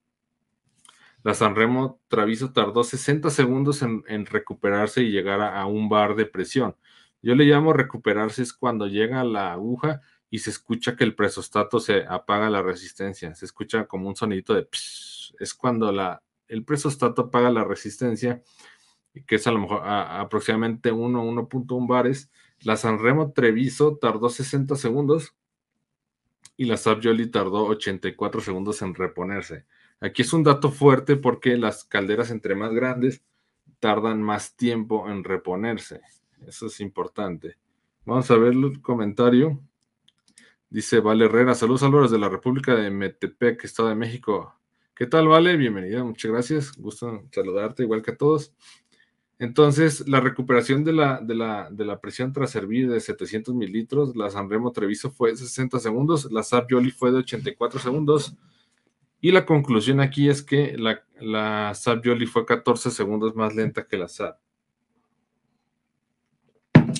[1.26, 6.76] la Sanremo Traviso tardó 60 segundos en, recuperarse y llegar a, un bar de presión.
[7.20, 11.80] Yo le llamo recuperarse es cuando llega la aguja y se escucha que el presostato
[11.80, 13.34] se apaga la resistencia.
[13.34, 14.68] Se escucha como un sonidito de
[15.40, 18.44] Es cuando la, el presostato apaga la resistencia,
[19.26, 22.30] que es a lo mejor aproximadamente 1, 1.1 bares.
[22.60, 25.34] La Sanremo Treviso tardó 60 segundos
[26.56, 29.66] y la Savioli tardó 84 segundos en reponerse.
[30.00, 33.22] Aquí es un dato fuerte porque las calderas entre más grandes
[33.80, 36.00] tardan más tiempo en reponerse.
[36.46, 37.56] Eso es importante.
[38.04, 39.60] Vamos a ver el comentario.
[40.68, 44.54] Dice Vale Herrera, saludos Álvaro de la República de Metepec, Estado de México.
[44.94, 45.56] ¿Qué tal, Vale?
[45.56, 46.76] Bienvenida, muchas gracias.
[46.76, 48.54] Gusto saludarte, igual que a todos.
[49.38, 54.16] Entonces, la recuperación de la, de la, de la presión tras servir de 700 mililitros,
[54.16, 58.34] la Sanremo Treviso fue de 60 segundos, la SAP Yoli fue de 84 segundos.
[59.20, 63.96] Y la conclusión aquí es que la, la SAP fue 14 segundos más lenta que
[63.96, 64.38] la SAP.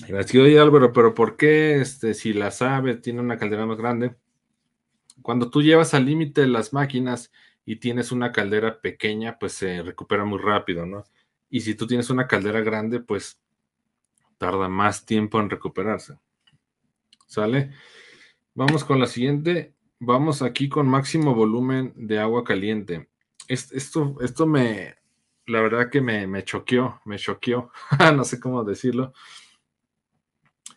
[0.09, 4.17] Oye Álvaro, pero ¿por qué este, si la SAP tiene una caldera más grande?
[5.23, 7.33] Cuando tú llevas al límite las máquinas
[7.65, 11.05] y tienes una caldera pequeña, pues se recupera muy rápido, ¿no?
[11.51, 13.41] Y si tú tienes una caldera grande, pues
[14.39, 16.19] tarda más tiempo en recuperarse.
[17.27, 17.73] ¿Sale?
[18.55, 19.75] Vamos con la siguiente.
[19.99, 23.09] Vamos aquí con máximo volumen de agua caliente.
[23.49, 24.97] Esto, esto me,
[25.47, 27.71] la verdad que me, me choqueó, me choqueó,
[28.15, 29.13] no sé cómo decirlo.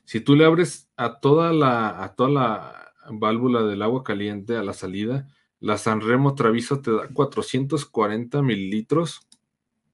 [0.06, 4.64] Si tú le abres a toda la, a toda la válvula del agua caliente a
[4.64, 5.28] la salida,
[5.60, 9.28] la Sanremo Traviso te da 440 mililitros.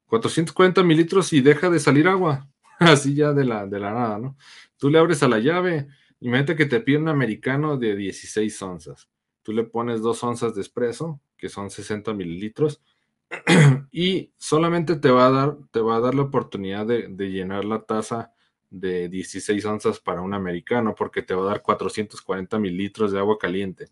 [0.06, 2.48] 440 mililitros y deja de salir agua.
[2.80, 4.38] Así ya de la, de la nada, ¿no?
[4.78, 5.88] Tú le abres a la llave.
[6.20, 9.10] Imagínate que te pide un americano de 16 onzas.
[9.46, 12.82] Tú le pones 2 onzas de espresso, que son 60 mililitros,
[13.92, 17.64] y solamente te va a dar, te va a dar la oportunidad de, de llenar
[17.64, 18.32] la taza
[18.72, 23.38] de 16 onzas para un americano, porque te va a dar 440 mililitros de agua
[23.38, 23.88] caliente.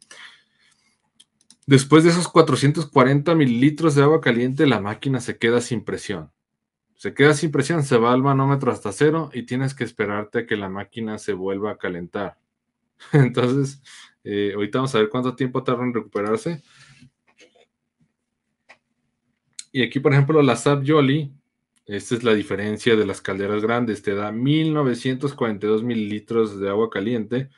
[1.68, 6.32] Después de esos 440 mililitros de agua caliente, la máquina se queda sin presión.
[6.96, 10.46] Se queda sin presión, se va al manómetro hasta cero y tienes que esperarte a
[10.48, 12.40] que la máquina se vuelva a calentar.
[13.12, 13.84] Entonces,
[14.24, 16.62] eh, ahorita vamos a ver cuánto tiempo tarda en recuperarse.
[19.72, 21.34] Y aquí, por ejemplo, la SAP Jolly,
[21.86, 27.50] esta es la diferencia de las calderas grandes, te da 1942 mililitros de agua caliente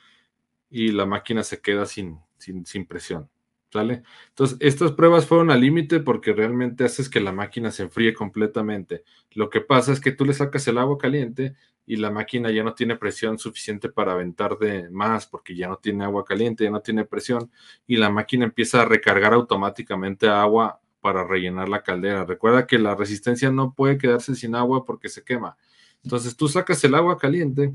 [0.70, 3.28] y la máquina se queda sin, sin, sin presión.
[3.72, 4.04] ¿Sale?
[4.28, 9.04] Entonces, estas pruebas fueron al límite porque realmente haces que la máquina se enfríe completamente.
[9.32, 12.64] Lo que pasa es que tú le sacas el agua caliente y la máquina ya
[12.64, 16.70] no tiene presión suficiente para aventar de más porque ya no tiene agua caliente, ya
[16.70, 17.50] no tiene presión
[17.86, 22.24] y la máquina empieza a recargar automáticamente agua para rellenar la caldera.
[22.24, 25.56] Recuerda que la resistencia no puede quedarse sin agua porque se quema.
[26.02, 27.72] Entonces tú sacas el agua caliente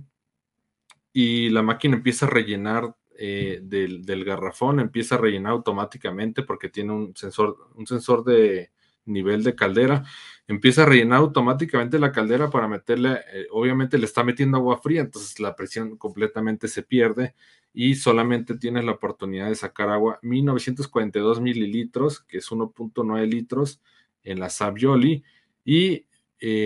[1.13, 6.91] y la máquina empieza a rellenar eh, del, garrafón empieza a rellenar automáticamente porque tiene
[6.91, 8.71] un sensor, un sensor de
[9.05, 10.03] nivel de caldera.
[10.47, 15.01] Empieza a rellenar automáticamente la caldera para meterle, eh, obviamente le está metiendo agua fría,
[15.01, 17.35] entonces la presión completamente se pierde
[17.73, 23.81] y solamente tienes la oportunidad de sacar agua 1942 mililitros, que es 1.9 litros
[24.23, 25.23] en la Savioli
[25.63, 26.05] y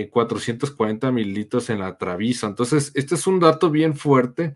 [0.10, 2.48] 440 mililitros en la Traviso.
[2.48, 4.56] Entonces, este es un dato bien fuerte,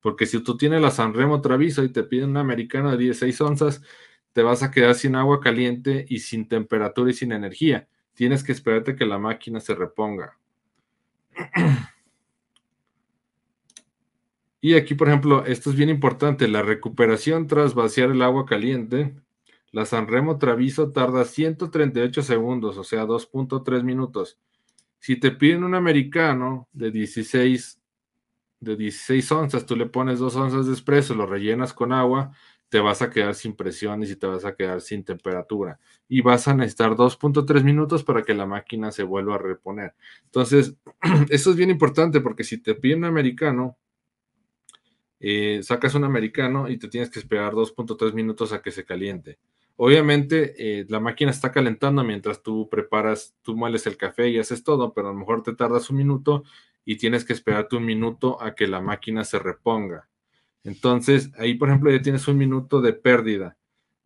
[0.00, 3.82] porque si tú tienes la Sanremo Traviso y te piden una americana de 16 onzas,
[4.34, 7.88] te vas a quedar sin agua caliente y sin temperatura y sin energía.
[8.14, 10.38] Tienes que esperarte que la máquina se reponga.
[14.60, 19.14] Y aquí, por ejemplo, esto es bien importante, la recuperación tras vaciar el agua caliente.
[19.72, 24.38] La Sanremo Traviso tarda 138 segundos, o sea, 2.3 minutos.
[25.00, 27.78] Si te piden un americano de 16,
[28.60, 32.32] de 16 onzas, tú le pones 2 onzas de espresso, lo rellenas con agua,
[32.68, 35.78] te vas a quedar sin presiones y te vas a quedar sin temperatura.
[36.08, 39.94] Y vas a necesitar 2.3 minutos para que la máquina se vuelva a reponer.
[40.24, 40.74] Entonces,
[41.30, 43.76] eso es bien importante porque si te piden un americano,
[45.20, 49.38] eh, sacas un americano y te tienes que esperar 2.3 minutos a que se caliente.
[49.76, 54.62] Obviamente eh, la máquina está calentando mientras tú preparas, tú mueles el café y haces
[54.62, 56.44] todo, pero a lo mejor te tardas un minuto
[56.84, 60.08] y tienes que esperarte un minuto a que la máquina se reponga.
[60.64, 63.56] Entonces ahí, por ejemplo, ya tienes un minuto de pérdida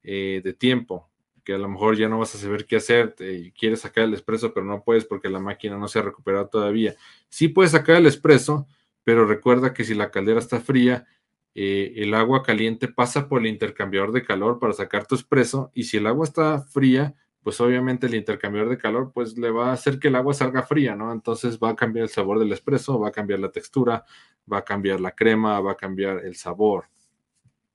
[0.03, 1.09] eh, de tiempo,
[1.45, 3.15] que a lo mejor ya no vas a saber qué hacer,
[3.59, 6.95] quieres sacar el expreso, pero no puedes porque la máquina no se ha recuperado todavía.
[7.31, 8.67] Sí puedes sacar el expreso,
[9.03, 11.07] pero recuerda que si la caldera está fría,
[11.55, 15.85] eh, el agua caliente pasa por el intercambiador de calor para sacar tu espresso y
[15.85, 19.73] si el agua está fría, pues obviamente el intercambiador de calor pues le va a
[19.73, 21.13] hacer que el agua salga fría, ¿no?
[21.13, 24.05] Entonces va a cambiar el sabor del espresso, va a cambiar la textura,
[24.51, 26.87] va a cambiar la crema, va a cambiar el sabor.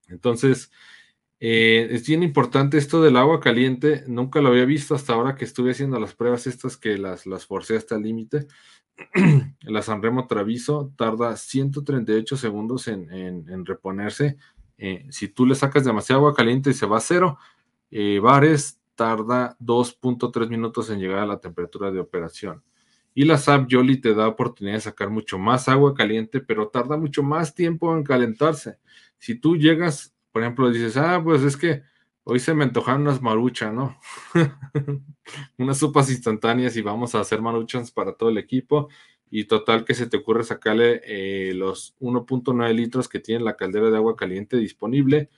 [0.09, 0.71] Entonces,
[1.39, 5.45] eh, es bien importante esto del agua caliente, nunca lo había visto hasta ahora que
[5.45, 8.47] estuve haciendo las pruebas estas que las, las forcé hasta el límite.
[9.61, 14.37] la Sanremo Traviso tarda 138 segundos en, reponerse.
[14.77, 17.37] Eh, si tú le sacas demasiado agua caliente y se va a cero,
[17.91, 22.63] eh, Bares tarda 2.3 minutos en llegar a la temperatura de operación.
[23.15, 26.97] Y la SAP Jolly te da oportunidad de sacar mucho más agua caliente, pero tarda
[26.97, 28.77] mucho más tiempo en calentarse.
[29.19, 31.83] Si tú llegas, por ejemplo, dices, ah, pues es que
[32.25, 33.99] Hoy se me antojaron unas maruchas, ¿no?
[35.57, 38.87] unas sopas instantáneas y vamos a hacer maruchas para todo el equipo.
[39.29, 43.89] Y total que se te ocurre sacarle eh, los 1.9 litros que tiene la caldera
[43.89, 45.29] de agua caliente disponible.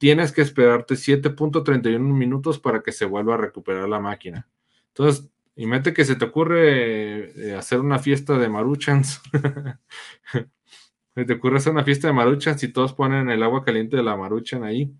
[0.00, 4.48] Tienes que esperarte 7.31 minutos para que se vuelva a recuperar la máquina.
[4.88, 9.20] Entonces, y mete que se te ocurre eh, hacer una fiesta de maruchans.
[11.14, 14.02] se te ocurre hacer una fiesta de maruchans y todos ponen el agua caliente de
[14.02, 14.90] la maruchan ahí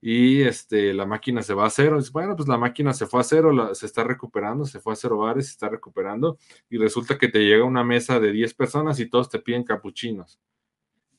[0.00, 1.98] y este, la máquina se va a cero.
[2.12, 5.18] bueno, pues la máquina se fue a cero, se está recuperando, se fue a cero
[5.18, 6.38] bares, se está recuperando
[6.70, 10.40] y resulta que te llega una mesa de 10 personas y todos te piden capuchinos.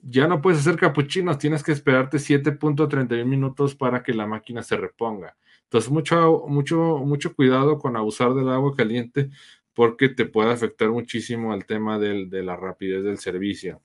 [0.01, 4.77] Ya no puedes hacer capuchinos, tienes que esperarte 7.31 minutos para que la máquina se
[4.77, 5.37] reponga.
[5.63, 9.29] Entonces, mucho, mucho, mucho cuidado con abusar del agua caliente
[9.73, 13.81] porque te puede afectar muchísimo el tema de la rapidez del servicio.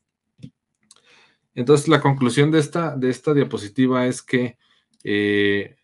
[1.57, 4.59] Entonces, la conclusión de esta, de esta diapositiva es que
[5.05, 5.77] eh,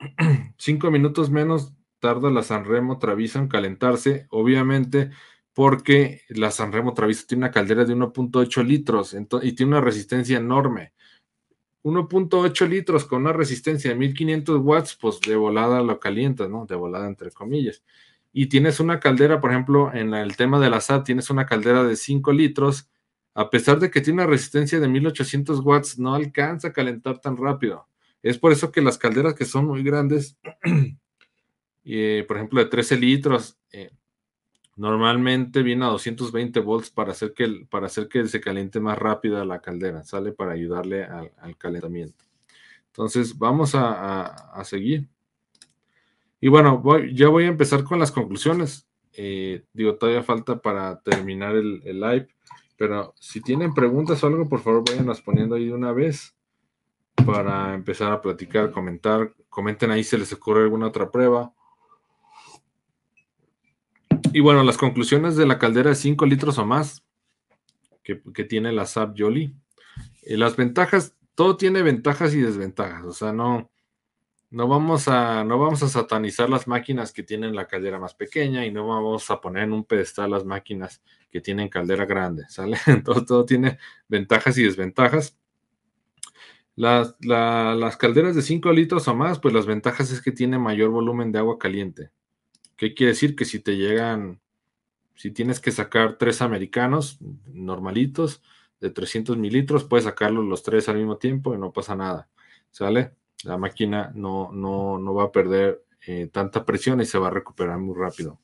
[0.58, 5.10] cinco minutos menos tarda la Sanremo Traviso en calentarse, obviamente
[5.60, 10.94] porque la Sanremo Traviso tiene una caldera de 1.8 litros y tiene una resistencia enorme.
[11.82, 16.64] 1.8 litros con una resistencia de 1500 watts, pues de volada lo calientas, ¿no?
[16.64, 17.82] De volada entre comillas.
[18.32, 21.84] Y tienes una caldera, por ejemplo, en el tema de la SAT, tienes una caldera
[21.84, 22.88] de 5 litros,
[23.34, 27.36] a pesar de que tiene una resistencia de 1800 watts, no alcanza a calentar tan
[27.36, 27.86] rápido.
[28.22, 30.38] Es por eso que las calderas que son muy grandes,
[31.84, 33.90] eh, por ejemplo de 13 litros, eh,
[34.80, 39.44] normalmente viene a 220 volts para hacer, que, para hacer que se caliente más rápido
[39.44, 42.24] la caldera, sale para ayudarle al, calentamiento.
[42.86, 45.06] Entonces vamos a, seguir.
[46.40, 48.88] Y bueno, ya voy a empezar con las conclusiones.
[49.12, 52.28] Eh, digo, todavía falta para terminar el, live,
[52.78, 56.34] pero si tienen preguntas o algo, por favor, vayanlas poniendo ahí de una vez
[57.26, 59.34] para empezar a platicar, comentar.
[59.50, 61.52] Comenten ahí si les ocurre alguna otra prueba.
[64.32, 67.02] Y bueno, las conclusiones de la caldera de 5 litros o más
[68.02, 69.54] que, tiene la SAP Jolly.
[70.22, 73.04] Eh, las ventajas, todo tiene ventajas y desventajas.
[73.04, 73.70] O sea, no,
[74.50, 78.64] no, vamos a, no vamos a satanizar las máquinas que tienen la caldera más pequeña
[78.64, 82.44] y no vamos a poner en un pedestal las máquinas que tienen caldera grande.
[82.48, 82.78] ¿Sale?
[83.04, 83.78] Todo, todo tiene
[84.08, 85.36] ventajas y desventajas.
[86.76, 90.90] Las, las calderas de 5 litros o más, pues las ventajas es que tiene mayor
[90.90, 92.10] volumen de agua caliente.
[92.80, 93.36] ¿Qué quiere decir?
[93.36, 94.40] Que si te llegan,
[95.14, 98.42] si tienes que sacar tres americanos normalitos
[98.80, 102.30] de 300 mililitros, puedes sacarlos los tres al mismo tiempo y no pasa nada.
[102.70, 103.12] ¿Sale?
[103.44, 107.32] La máquina no, no, no va a perder eh, tanta presión y se va a
[107.32, 108.40] recuperar muy rápido.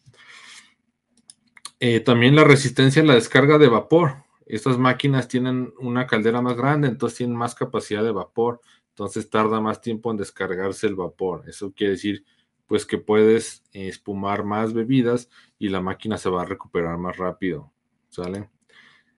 [1.80, 4.16] Eh, también la resistencia a la descarga de vapor.
[4.44, 8.60] Estas máquinas tienen una caldera más grande, entonces tienen más capacidad de vapor,
[8.90, 11.44] entonces tarda más tiempo en descargarse el vapor.
[11.48, 12.26] Eso quiere decir,
[12.66, 17.72] pues que puedes espumar más bebidas y la máquina se va a recuperar más rápido,
[18.08, 18.48] ¿sale?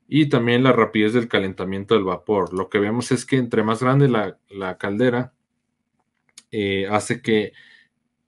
[0.07, 2.53] Y también la rapidez del calentamiento del vapor.
[2.53, 5.35] Lo que vemos es que entre más grande la, caldera,
[6.51, 7.53] eh, hace que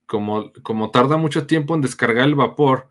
[0.07, 2.91] como, como tarda mucho tiempo en descargar el vapor,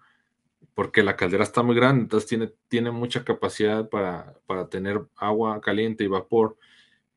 [0.79, 4.33] porque la caldera está muy grande, entonces tiene, tiene mucha capacidad para,
[4.69, 6.55] tener agua caliente y vapor,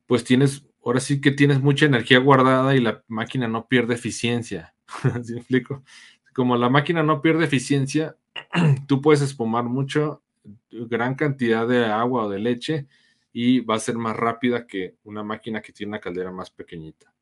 [0.05, 4.75] pues tienes, ahora sí que tienes mucha energía guardada y la máquina no pierde eficiencia.
[5.23, 5.83] ¿Sí me explico?
[6.33, 8.17] Como la máquina no pierde eficiencia,
[8.87, 10.23] tú puedes espumar mucho,
[10.71, 12.87] gran cantidad de agua o de leche
[13.31, 17.13] y va a ser más rápida que una máquina que tiene una caldera más pequeñita.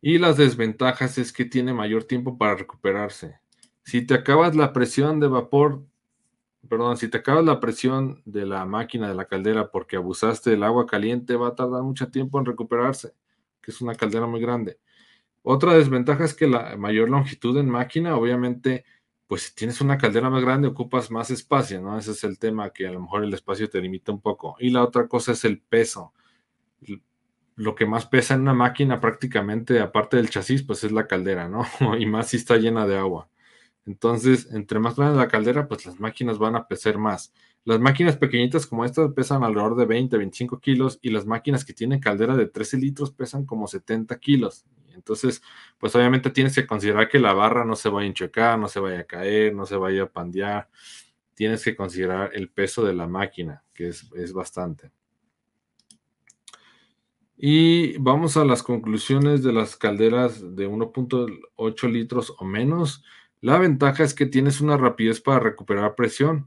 [0.00, 3.38] Y las desventajas es que tiene mayor tiempo para recuperarse.
[3.84, 5.84] Si te acabas la presión de vapor,
[6.68, 10.62] perdón, si te acabas la presión de la máquina de la caldera porque abusaste del
[10.62, 13.14] agua caliente, va a tardar mucho tiempo en recuperarse,
[13.60, 14.78] que es una caldera muy grande.
[15.42, 18.84] Otra desventaja es que la mayor longitud en máquina, obviamente,
[19.26, 21.98] pues si tienes una caldera más grande, ocupas más espacio, ¿no?
[21.98, 24.56] Ese es el tema, que a lo mejor el espacio te limita un poco.
[24.60, 26.12] Y la otra cosa es el peso.
[27.56, 31.48] Lo que más pesa en una máquina prácticamente, aparte del chasis, pues es la caldera,
[31.48, 31.64] ¿no?
[31.98, 33.28] y más si está llena de agua.
[33.84, 37.32] Entonces, entre más grande la caldera, pues las máquinas van a pesar más.
[37.64, 41.72] Las máquinas pequeñitas como estas pesan alrededor de 20, 25 kilos y las máquinas que
[41.72, 44.64] tienen caldera de 13 litros pesan como 70 kilos.
[44.94, 45.42] Entonces,
[45.78, 48.80] pues obviamente tienes que considerar que la barra no se vaya a enchocar, no se
[48.80, 50.68] vaya a caer, no se vaya a pandear.
[51.34, 54.90] Tienes que considerar el peso de la máquina, que es, es bastante.
[57.36, 63.02] Y vamos a las conclusiones de las calderas de 1.8 litros o menos.
[63.42, 66.46] La ventaja es que tienes una rapidez para recuperar presión.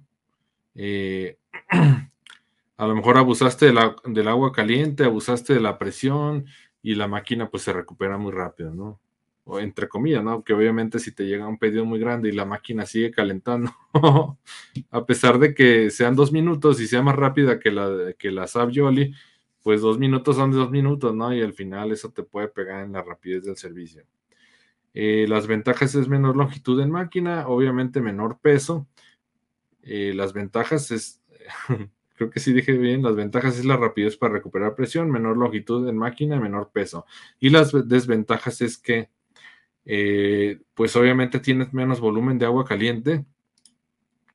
[0.76, 1.38] Eh,
[2.78, 6.46] a lo mejor abusaste del agua caliente, abusaste de la presión
[6.82, 9.02] y la máquina pues se recupera muy rápido, ¿no?
[9.44, 10.42] O entre comillas, ¿no?
[10.42, 13.74] Que obviamente si te llega un pedido muy grande y la máquina sigue calentando,
[14.90, 18.48] a pesar de que sean dos minutos y sea más rápida que la, que la
[18.48, 19.14] Savioli,
[19.62, 21.34] pues dos minutos son dos minutos, ¿no?
[21.34, 24.04] Y al final eso te puede pegar en la rapidez del servicio.
[24.98, 28.88] Eh, las ventajas es menor longitud en máquina, obviamente menor peso.
[29.84, 31.22] Eh, las ventajas es,
[32.16, 35.88] creo que sí dije bien, las ventajas es la rapidez para recuperar presión, menor longitud
[35.90, 37.06] en máquina, menor peso.
[37.42, 39.10] Y las desventajas es que,
[39.84, 43.26] eh, pues obviamente tienes menos volumen de agua caliente.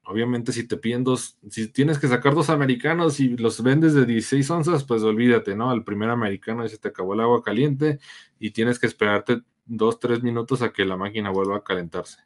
[0.05, 4.05] Obviamente si te piden dos, si tienes que sacar dos americanos y los vendes de
[4.05, 5.71] 16 onzas, pues olvídate, ¿no?
[5.71, 7.99] Al primer americano ya se te acabó el agua caliente
[8.39, 12.19] y tienes que esperarte dos, tres minutos a que la máquina vuelva a calentarse.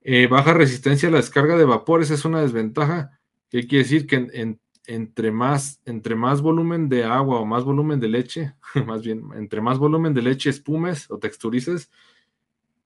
[0.00, 3.18] Eh, baja resistencia a la descarga de vapor, esa es una desventaja.
[3.48, 4.06] ¿Qué quiere decir?
[4.06, 8.54] Que entre, más, entre más volumen de agua o más volumen de leche,
[8.86, 11.90] más bien, entre más volumen de leche espumes o texturices,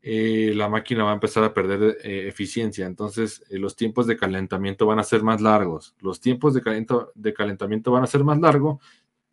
[0.01, 2.87] eh, la máquina va a empezar a perder eh, eficiencia.
[2.87, 5.97] Entonces, los tiempos de calentamiento van a ser más largos.
[6.01, 8.79] Los tiempos de, de calentamiento van a ser más largos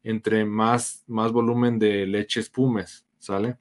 [0.06, 3.58] entre más, más volumen de leche espumes, ¿sale?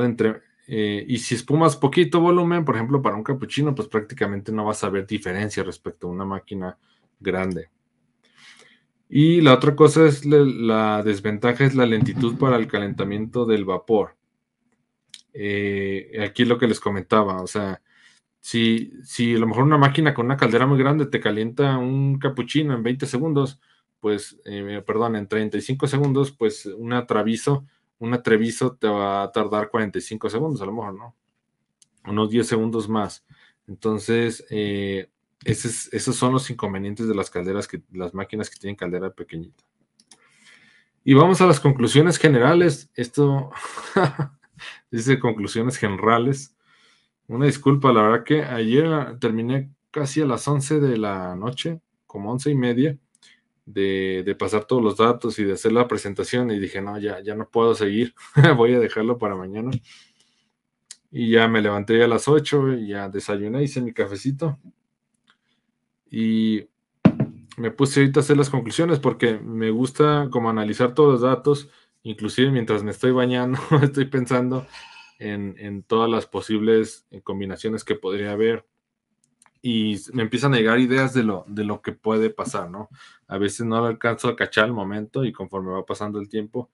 [0.00, 4.64] Entre, eh, y si espumas poquito volumen, por ejemplo, para un capuchino, pues prácticamente no
[4.64, 6.78] vas a ver diferencia respecto a una máquina
[7.20, 7.70] grande.
[9.08, 14.16] Y la otra cosa es la, desventaja es la lentitud para el calentamiento del vapor.
[15.34, 17.80] Eh, aquí es lo que les comentaba, o sea,
[18.40, 22.18] si, si a lo mejor una máquina con una caldera muy grande te calienta un
[22.18, 23.60] capuchino en 20 segundos,
[24.00, 27.64] pues, eh, perdón, en 35 segundos, pues un atraviso
[28.02, 31.14] un atreviso te va a tardar 45 segundos, a lo mejor, ¿no?
[32.04, 33.24] Unos 10 segundos más.
[33.68, 35.08] Entonces, eh,
[35.44, 39.62] esos, son los inconvenientes de las calderas, que, las máquinas que tienen caldera pequeñita.
[41.04, 42.90] Y vamos a las conclusiones generales.
[42.96, 43.52] Esto
[44.90, 46.56] dice conclusiones generales.
[47.28, 52.32] Una disculpa, la verdad que ayer terminé casi a las 11 de la noche, como
[52.32, 52.98] 11 y media
[53.64, 57.34] de, pasar todos los datos y de hacer la presentación y dije, no, ya, ya
[57.34, 58.14] no puedo seguir,
[58.56, 59.70] voy a dejarlo para mañana.
[61.10, 64.58] Y ya me levanté a las 8 y ya desayuné, hice mi cafecito
[66.10, 66.66] y
[67.56, 71.68] me puse ahorita a hacer las conclusiones porque me gusta como analizar todos los datos,
[72.02, 74.66] inclusive mientras me estoy bañando, estoy pensando
[75.18, 78.66] en, en todas las posibles combinaciones que podría haber
[79.62, 82.88] y me empiezan a llegar ideas de lo, de lo que puede pasar, ¿no?
[83.28, 86.68] A veces no alcanzo a cachar el momento y conforme va pasando el tiempo,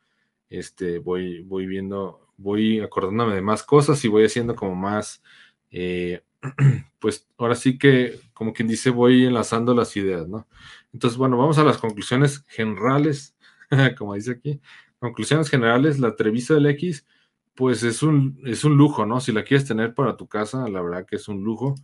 [0.48, 5.22] este, voy, voy viendo, voy acordándome de más cosas y voy haciendo como más,
[5.70, 6.22] eh,
[6.98, 10.48] pues ahora sí que, como quien dice, voy enlazando las ideas, ¿no?
[10.92, 13.36] Entonces, bueno, vamos a las conclusiones generales,
[13.98, 14.60] como dice aquí.
[14.98, 17.06] Conclusiones generales, la Treviso del X,
[17.54, 19.20] pues es un, es un lujo, ¿no?
[19.20, 21.74] Si la quieres tener para tu casa, la verdad que es un lujo.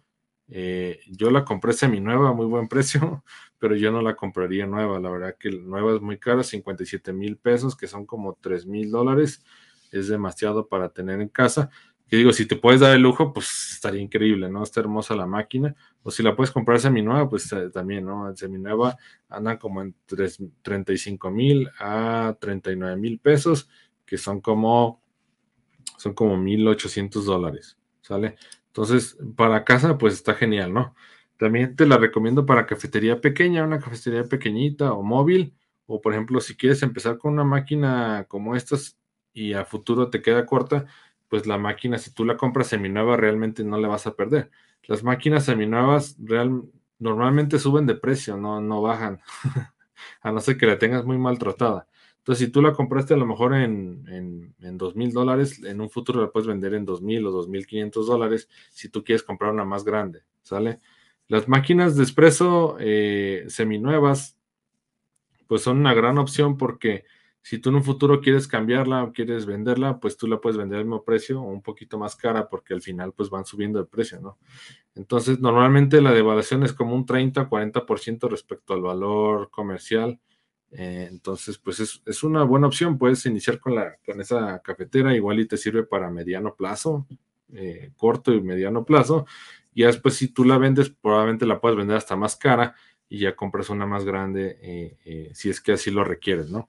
[0.49, 3.25] Eh, yo la compré semi nueva muy buen precio,
[3.59, 5.01] pero yo no la compraría nueva.
[5.01, 8.91] La verdad que nueva es muy cara, 57 mil pesos, que son como 3 mil
[8.91, 9.45] dólares.
[9.91, 11.71] Es demasiado para tener en casa.
[12.09, 14.63] Que digo, si te puedes dar el lujo, pues estaría increíble, ¿no?
[14.63, 15.75] Está hermosa la máquina.
[16.03, 18.35] O si la puedes comprar semi nueva, pues eh, también, ¿no?
[18.37, 18.97] Semi nueva
[19.29, 19.95] andan como en
[20.63, 23.71] 35 mil a 39 mil pesos,
[24.05, 25.03] que son como,
[25.97, 28.37] son como 1800 dólares, ¿sale?
[28.75, 30.97] Entonces, para casa, pues está genial, ¿no?
[31.39, 35.55] También te la recomiendo para cafetería pequeña, una cafetería pequeñita o móvil,
[35.87, 38.99] o por ejemplo, si quieres empezar con una máquina como estas
[39.33, 40.87] y a futuro te queda corta,
[41.29, 44.51] pues la máquina, si tú la compras seminueva, realmente no le vas a perder.
[44.85, 46.65] Las máquinas seminuevas real,
[46.99, 49.21] normalmente suben de precio, no, no bajan,
[50.21, 51.87] a no ser que la tengas muy maltratada.
[52.25, 55.91] Entonces, si tú la compraste a lo mejor en, en, dos mil dólares, en un
[55.91, 59.23] futuro la puedes vender en dos mil o dos mil quinientos dólares si tú quieres
[59.23, 60.81] comprar una más grande, ¿sale?
[61.29, 64.39] Las máquinas de espresso eh, seminuevas,
[65.49, 67.05] pues son una gran opción porque
[67.43, 70.79] si tú en un futuro quieres cambiarla o quieres venderla, pues tú la puedes vender
[70.79, 73.85] al mismo precio o un poquito más cara porque al final pues van subiendo de
[73.85, 74.39] precio, ¿no?
[74.95, 80.21] Entonces, normalmente la devaluación es como un 30 40% respecto al valor comercial
[80.77, 82.99] eh, entonces, pues es, una buena opción.
[82.99, 87.07] Puedes iniciar con, la, con esa cafetera, igual y te sirve para mediano plazo,
[87.53, 89.27] eh, corto y mediano plazo.
[89.73, 92.75] Y después, si tú la vendes, probablemente la puedes vender hasta más cara
[93.09, 96.69] y ya compras una más grande eh, si es que así lo requieres, ¿no?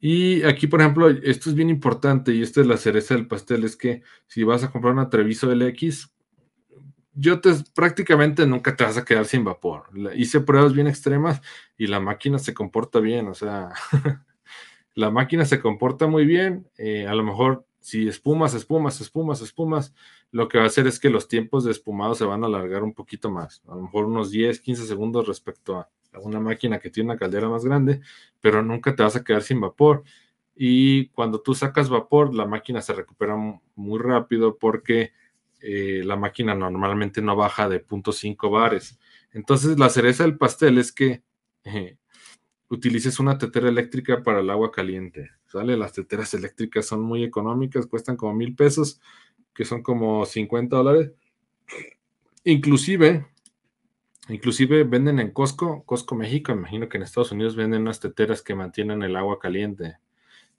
[0.00, 3.64] Y aquí, por ejemplo, esto es bien importante y esta es la cereza del pastel,
[3.64, 6.13] es que si vas a comprar una Treviso LX,
[7.14, 9.84] yo te prácticamente nunca te vas a quedar sin vapor.
[10.14, 11.40] Hice pruebas bien extremas
[11.78, 13.70] y la máquina se comporta bien, o sea,
[14.94, 16.68] la máquina se comporta muy bien.
[16.76, 19.94] Eh, a lo mejor si espumas, espumas, espumas, espumas,
[20.30, 22.82] lo que va a hacer es que los tiempos de espumado se van a alargar
[22.82, 26.78] un poquito más, a lo mejor unos 10, 15 segundos respecto a, a una máquina
[26.78, 28.00] que tiene una caldera más grande,
[28.40, 30.02] pero nunca te vas a quedar sin vapor.
[30.56, 33.36] Y cuando tú sacas vapor, la máquina se recupera
[33.74, 35.12] muy rápido porque
[35.66, 38.98] eh, la máquina normalmente no baja de 0.5 bares.
[39.32, 41.22] Entonces, la cereza del pastel es que
[41.64, 41.96] eh,
[42.68, 45.30] utilices una tetera eléctrica para el agua caliente.
[45.46, 45.78] ¿Sale?
[45.78, 49.00] Las teteras eléctricas son muy económicas, cuestan como mil pesos,
[49.54, 51.12] que son como 50 dólares.
[52.44, 53.26] Inclusive,
[54.28, 58.54] inclusive venden en Costco, Costco México, imagino que en Estados Unidos venden unas teteras que
[58.54, 59.96] mantienen el agua caliente.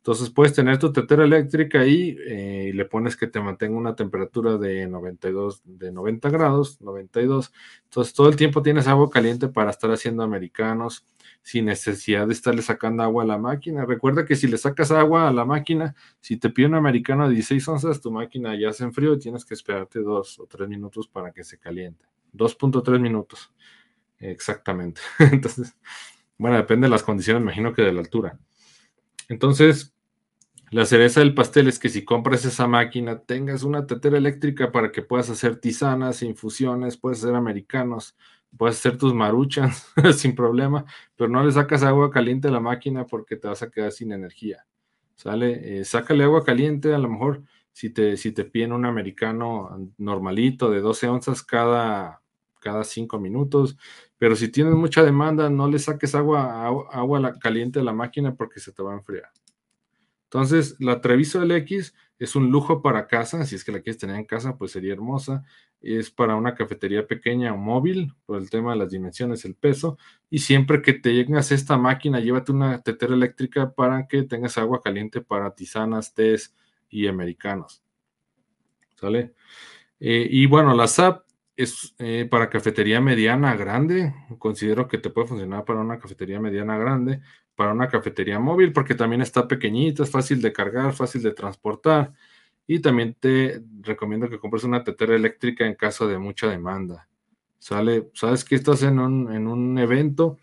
[0.05, 3.95] Entonces puedes tener tu tetera eléctrica ahí eh, y le pones que te mantenga una
[3.95, 7.51] temperatura de 92, de 90 grados, 92.
[7.85, 11.07] Entonces todo el tiempo tienes agua caliente para estar haciendo americanos
[11.41, 13.83] sin necesidad de estarle sacando agua a la máquina.
[13.83, 17.29] Recuerda que si le sacas agua a la máquina, si te pide un americano a
[17.29, 21.07] 16 onzas, tu máquina ya se enfrió y tienes que esperarte dos o tres minutos
[21.07, 22.05] para que se caliente.
[22.31, 23.51] 2.3 minutos.
[24.19, 25.01] Exactamente.
[25.31, 25.75] Entonces,
[26.37, 28.37] bueno, depende de las condiciones, imagino que de la altura.
[29.29, 29.94] Entonces,
[30.71, 34.91] la cereza del pastel es que si compras esa máquina, tengas una tetera eléctrica para
[34.91, 38.15] que puedas hacer tisanas, infusiones, puedes hacer americanos,
[38.57, 40.85] puedes hacer tus maruchas sin problema,
[41.15, 44.11] pero no le sacas agua caliente a la máquina porque te vas a quedar sin
[44.11, 44.65] energía.
[45.15, 45.79] ¿Sale?
[45.79, 50.69] Eh, sácale agua caliente, a lo mejor si te, si te piden un americano normalito
[50.71, 52.21] de 12 onzas cada,
[52.59, 53.77] cada 5 minutos,
[54.17, 58.59] pero si tienes mucha demanda, no le saques agua, agua, caliente a la máquina porque
[58.59, 59.29] se te va a enfriar.
[60.35, 64.17] Entonces, la Treviso LX es un lujo para casa, si es que la quieres tener
[64.17, 65.45] en casa, pues sería hermosa.
[65.79, 69.97] Es para una cafetería pequeña o móvil, por el tema de las dimensiones, el peso.
[70.29, 74.81] Y siempre que te llegas esta máquina, llévate una tetera eléctrica para que tengas agua
[74.81, 76.53] caliente para tisanas, tés
[76.89, 77.81] y americanos.
[78.95, 79.35] ¿Sale?
[80.01, 81.23] Eh, y bueno, la SAP
[81.55, 84.13] es eh, para cafetería mediana grande.
[84.37, 87.21] Considero que te puede funcionar para una cafetería mediana grande
[87.55, 92.13] para una cafetería móvil porque también está pequeñita, es fácil de cargar, fácil de transportar.
[92.67, 97.07] Y también te recomiendo que compres una tetera eléctrica en caso de mucha demanda.
[97.59, 100.37] Sale, sabes que estás en un, en un evento,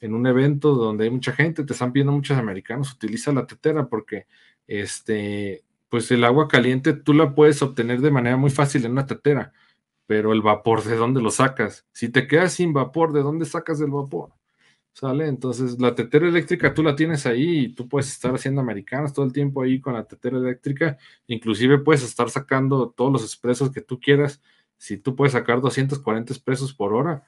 [0.00, 3.86] en un evento donde hay mucha gente, te están pidiendo muchos americanos, utiliza la tetera
[3.88, 4.26] porque
[4.66, 9.06] este, pues el agua caliente tú la puedes obtener de manera muy fácil en una
[9.06, 9.52] tetera,
[10.06, 11.86] pero el vapor, ¿de dónde lo sacas?
[11.92, 14.32] Si te quedas sin vapor, ¿de dónde sacas el vapor?
[14.94, 15.26] ¿Sale?
[15.26, 19.26] Entonces la tetera eléctrica tú la tienes ahí y tú puedes estar haciendo americanas todo
[19.26, 20.96] el tiempo ahí con la tetera eléctrica.
[21.26, 24.40] Inclusive puedes estar sacando todos los expresos que tú quieras
[24.78, 27.24] si tú puedes sacar 240 expresos por hora,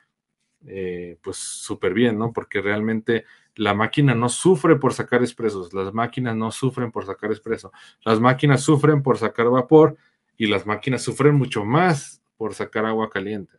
[0.66, 2.32] eh, pues súper bien, ¿no?
[2.32, 7.30] Porque realmente la máquina no sufre por sacar expresos, las máquinas no sufren por sacar
[7.30, 7.72] expreso,
[8.04, 9.96] las máquinas sufren por sacar vapor
[10.36, 13.56] y las máquinas sufren mucho más por sacar agua caliente.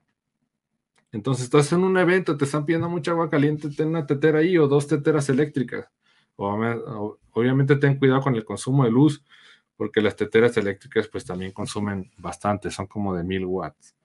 [1.12, 4.58] Entonces estás en un evento, te están pidiendo mucha agua caliente, ten una tetera ahí
[4.58, 5.88] o dos teteras eléctricas.
[6.36, 9.24] Obviamente ten cuidado con el consumo de luz,
[9.76, 13.96] porque las teteras eléctricas pues también consumen bastante, son como de mil watts.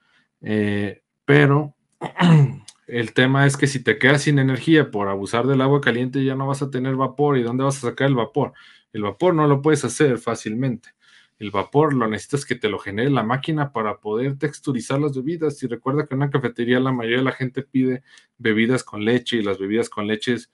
[0.40, 1.74] Eh, pero
[2.86, 6.34] el tema es que si te quedas sin energía por abusar del agua caliente ya
[6.34, 7.38] no vas a tener vapor.
[7.38, 8.52] ¿Y dónde vas a sacar el vapor?
[8.92, 10.90] El vapor no lo puedes hacer fácilmente.
[11.38, 15.62] El vapor lo necesitas que te lo genere la máquina para poder texturizar las bebidas.
[15.62, 18.02] Y recuerda que en una cafetería la mayoría de la gente pide
[18.38, 20.50] bebidas con leche y las bebidas con leches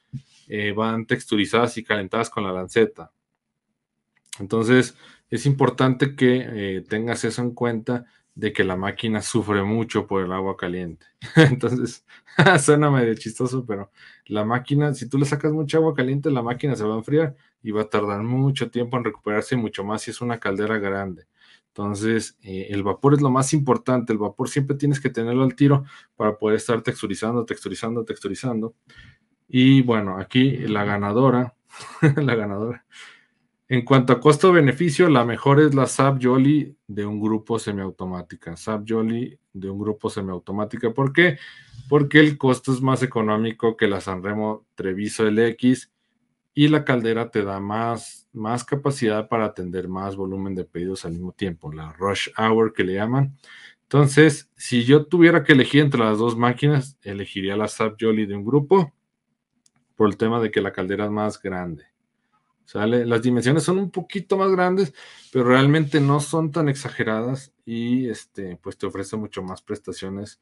[0.48, 3.12] eh, van texturizadas y calentadas con la lanceta.
[4.40, 4.96] Entonces
[5.30, 8.06] es importante que eh, tengas eso en cuenta
[8.38, 11.06] de que la máquina sufre mucho por el agua caliente.
[11.34, 12.06] Entonces,
[12.60, 13.90] suena medio chistoso, pero
[14.26, 17.34] la máquina, si tú le sacas mucha agua caliente, la máquina se va a enfriar
[17.62, 21.26] y va a tardar mucho tiempo en recuperarse, mucho más si es una caldera grande.
[21.68, 24.12] Entonces, eh, el vapor es lo más importante.
[24.12, 25.84] El vapor siempre tienes que tenerlo al tiro
[26.16, 28.74] para poder estar texturizando, texturizando, texturizando.
[29.46, 31.54] Y bueno, aquí la ganadora,
[32.16, 32.84] la ganadora.
[33.68, 38.56] En cuanto a costo-beneficio, la mejor es la SAP Jolly de un grupo semiautomática.
[38.56, 40.92] SAP Jolly de un grupo semiautomática.
[40.92, 41.38] ¿Por qué?
[41.88, 45.92] Porque el costo es más económico que la Sanremo Treviso LX
[46.58, 51.12] y la caldera te da más, más capacidad para atender más volumen de pedidos al
[51.12, 53.38] mismo tiempo, la rush hour que le llaman.
[53.82, 58.34] Entonces, si yo tuviera que elegir entre las dos máquinas, elegiría la SAP Jolly de
[58.34, 58.92] un grupo
[59.94, 61.84] por el tema de que la caldera es más grande.
[62.64, 63.06] ¿Sale?
[63.06, 64.92] Las dimensiones son un poquito más grandes,
[65.32, 70.40] pero realmente no son tan exageradas y este, pues te ofrece mucho más prestaciones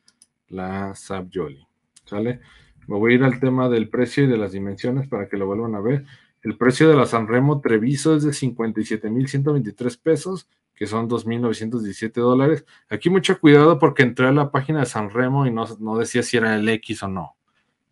[0.48, 1.68] la SAP Jolly.
[2.06, 2.40] ¿Sale?
[2.86, 5.46] Me voy a ir al tema del precio y de las dimensiones para que lo
[5.46, 6.04] vuelvan a ver.
[6.42, 12.64] El precio de la Sanremo Treviso es de 57.123 pesos, que son 2.917 dólares.
[12.88, 16.36] Aquí mucho cuidado porque entré a la página de Sanremo y no, no decía si
[16.36, 17.36] era el X o no.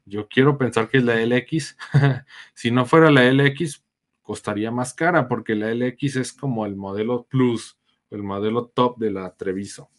[0.06, 1.76] Yo quiero pensar que es la LX.
[2.54, 3.82] si no fuera la LX,
[4.22, 7.78] costaría más cara porque la LX es como el modelo Plus,
[8.10, 9.90] el modelo top de la Treviso.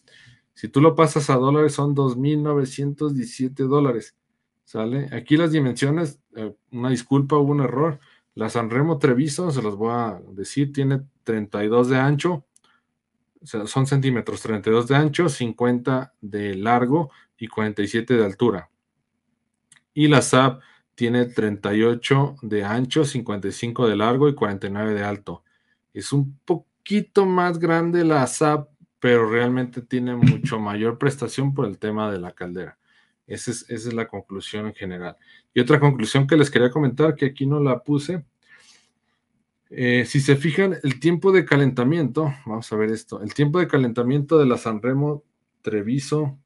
[0.53, 4.15] Si tú lo pasas a dólares, son 2.917 dólares.
[4.65, 5.09] ¿Sale?
[5.13, 7.99] Aquí las dimensiones, eh, una disculpa, hubo un error.
[8.33, 12.45] La Sanremo Treviso, se los voy a decir, tiene 32 de ancho,
[13.41, 18.71] o sea, son centímetros, 32 de ancho, 50 de largo y 47 de altura.
[19.93, 20.61] Y la SAP
[20.95, 25.43] tiene 38 de ancho, 55 de largo y 49 de alto.
[25.93, 31.77] Es un poquito más grande la SAP, pero realmente tiene mucho mayor prestación por el
[31.77, 32.79] tema de la caldera.
[33.27, 35.17] Esa es, la conclusión en general.
[35.53, 38.23] Y otra conclusión que les quería comentar, que aquí no la puse.
[39.69, 43.67] Eh, si se fijan, el tiempo de calentamiento, vamos a ver esto, el tiempo de
[43.67, 45.23] calentamiento de la Sanremo
[45.61, 46.37] Treviso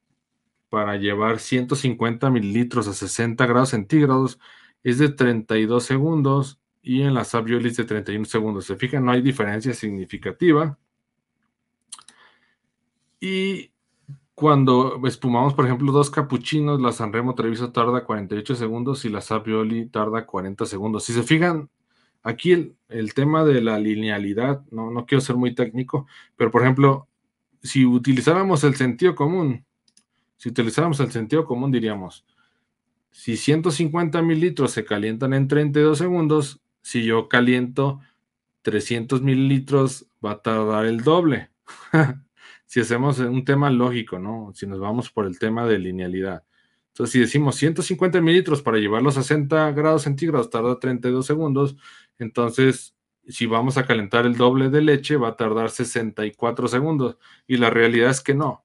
[0.70, 4.40] para llevar 150 mililitros a 60 grados centígrados
[4.84, 8.66] es de 32 segundos y en la Savioli es de 31 segundos.
[8.66, 10.78] Se fijan, no hay diferencia significativa.
[13.20, 13.74] Y
[14.40, 19.88] cuando espumamos, por ejemplo, dos capuchinos, la Sanremo Treviso tarda 48 segundos y la Savioli
[19.88, 21.04] tarda 40 segundos.
[21.04, 21.70] Si se fijan,
[22.24, 22.54] aquí
[22.88, 27.10] el, tema de la linealidad, no, no quiero ser muy técnico, pero por ejemplo,
[27.62, 29.66] si utilizáramos el sentido común,
[30.38, 32.26] si utilizáramos el sentido común, diríamos,
[33.12, 38.00] si 150 mililitros se calientan en 32 segundos, si yo caliento
[38.62, 41.50] 300 mililitros, va a tardar el doble.
[42.70, 44.52] si hacemos un tema lógico, ¿no?
[44.54, 46.44] Si nos vamos por el tema de linealidad.
[46.90, 51.78] Entonces, si decimos 150 mililitros para llevarlos a 60 grados centígrados tarda 32 segundos,
[52.20, 52.96] entonces
[53.28, 57.18] si vamos a calentar el doble de leche va a tardar 64 segundos.
[57.48, 58.64] Y la realidad es que no.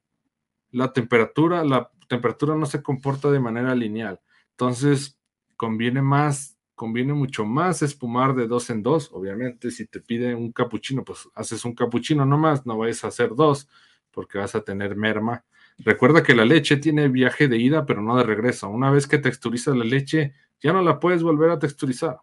[0.71, 4.21] La temperatura, la temperatura no se comporta de manera lineal.
[4.51, 5.19] Entonces,
[5.57, 9.09] conviene más, conviene mucho más espumar de dos en dos.
[9.15, 13.35] Obviamente, si te pide un capuchino, pues haces un capuchino nomás, no vayas a hacer
[13.35, 13.67] dos
[14.15, 15.45] porque vas a tener merma.
[15.79, 18.69] Recuerda que la leche tiene viaje de ida, pero no de regreso.
[18.69, 22.19] Una vez que texturizas la leche, ya no la puedes volver a texturizar.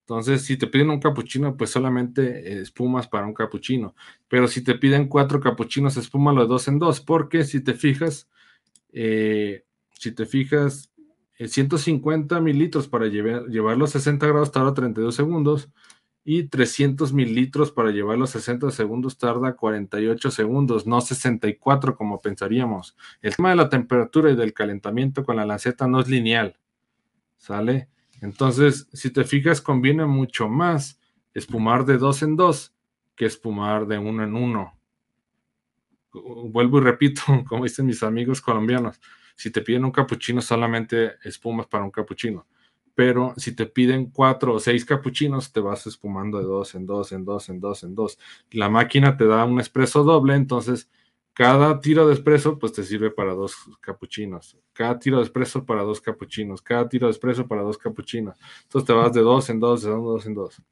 [0.00, 3.94] Entonces, si te piden un capuchino, pues solamente espumas para un capuchino.
[4.28, 8.28] Pero si te piden cuatro capuchinos, espúmalo de dos en dos, porque si te fijas,
[8.92, 9.64] eh,
[9.98, 10.92] si te fijas,
[11.38, 15.70] 150 mililitros para llevar, llevarlo a 60 grados tarda 32 segundos
[16.24, 22.96] y 300 mililitros para llevarlo 60 segundos tarda 48 segundos, no 64 como pensaríamos.
[23.22, 26.56] El tema de la temperatura y del calentamiento con la lanceta no es lineal,
[27.38, 27.88] ¿sale?
[28.20, 31.00] Entonces, si te fijas, conviene mucho más
[31.34, 32.72] espumar de dos en dos
[33.16, 34.78] que espumar de uno en uno.
[36.12, 39.00] Vuelvo y repito, como dicen mis amigos colombianos,
[39.34, 42.46] si te piden un capuchino, solamente espumas para un capuchino
[42.94, 47.12] pero si te piden cuatro o seis capuchinos, te vas espumando de dos en dos,
[47.12, 48.18] en dos, en dos, en dos.
[48.50, 50.90] La máquina te da un espresso doble, entonces
[51.34, 54.58] cada tiro de espresso pues te sirve para dos capuchinos.
[54.74, 56.60] Cada tiro de espresso para dos capuchinos.
[56.60, 58.38] Cada tiro de espresso para dos capuchinos.
[58.64, 60.62] Entonces te vas de dos en dos, de dos en dos.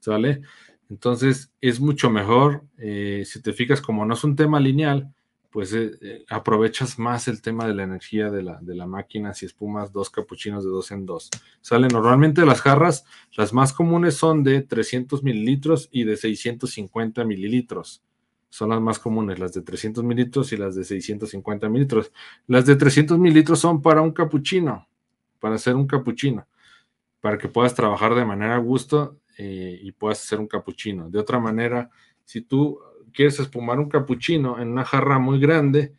[0.00, 0.42] ¿Sale?
[0.88, 5.14] Entonces es mucho mejor, eh, si te fijas, como no es un tema lineal,
[5.50, 9.34] pues eh, eh, aprovechas más el tema de la energía de la, de la, máquina
[9.34, 11.28] si espumas dos capuchinos de dos en dos.
[11.60, 13.04] Sale normalmente las jarras,
[13.36, 18.02] las más comunes son de 300 mililitros y de 650 mililitros.
[18.48, 22.12] Son las más comunes, las de 300 mililitros y las de 650 mililitros.
[22.46, 24.88] Las de 300 mililitros son para un capuchino,
[25.40, 26.46] para hacer un capuchino,
[27.20, 31.08] para que puedas trabajar de manera a gusto eh, y puedas hacer un capuchino.
[31.10, 31.90] De otra manera,
[32.24, 32.80] si tú
[33.12, 35.94] quieres espumar un capuchino en una jarra muy grande,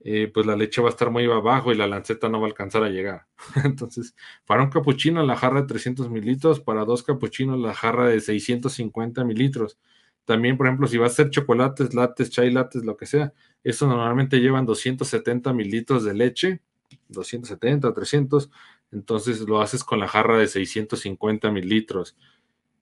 [0.00, 2.50] eh, pues la leche va a estar muy abajo y la lanceta no va a
[2.50, 3.26] alcanzar a llegar.
[3.64, 4.14] Entonces,
[4.46, 9.24] para un capuchino la jarra de 300 mililitros, para dos capuchinos la jarra de 650
[9.24, 9.78] mililitros.
[10.24, 13.32] También, por ejemplo, si vas a hacer chocolates, lates, chai lates, lo que sea,
[13.64, 16.60] eso normalmente llevan 270 mililitros de leche,
[17.08, 18.50] 270, 300,
[18.92, 22.16] entonces lo haces con la jarra de 650 mililitros.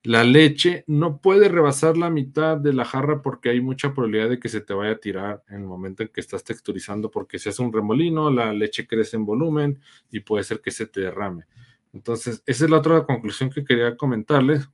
[0.07, 4.39] La leche no puede rebasar la mitad de la jarra porque hay mucha probabilidad de
[4.39, 7.49] que se te vaya a tirar en el momento en que estás texturizando porque si
[7.49, 9.81] hace un remolino, la leche crece en volumen
[10.13, 11.47] y puede ser que se te derrame.
[11.93, 14.69] Entonces, esa es la otra conclusión que quería comentarles.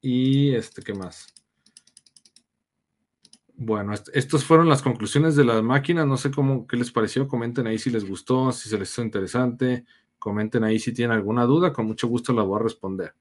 [0.00, 1.32] Y este, ¿qué más?
[3.54, 6.04] Bueno, estas fueron las conclusiones de las máquinas.
[6.04, 7.28] No sé cómo, qué les pareció.
[7.28, 9.84] Comenten ahí si les gustó, si se les hizo interesante.
[10.18, 11.72] Comenten ahí si tienen alguna duda.
[11.72, 13.14] Con mucho gusto la voy a responder.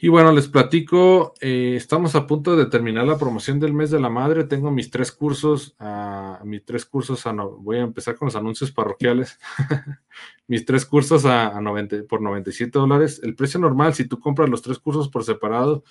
[0.00, 3.98] Y bueno, les platico, eh, estamos a punto de terminar la promoción del mes de
[3.98, 4.44] la madre.
[4.44, 8.70] Tengo mis tres cursos, uh, mis tres cursos, a voy a empezar con los anuncios
[8.70, 9.40] parroquiales.
[10.46, 13.20] mis tres cursos a, 90, por 97 dólares.
[13.24, 15.82] El precio normal, si tú compras los tres cursos por separado,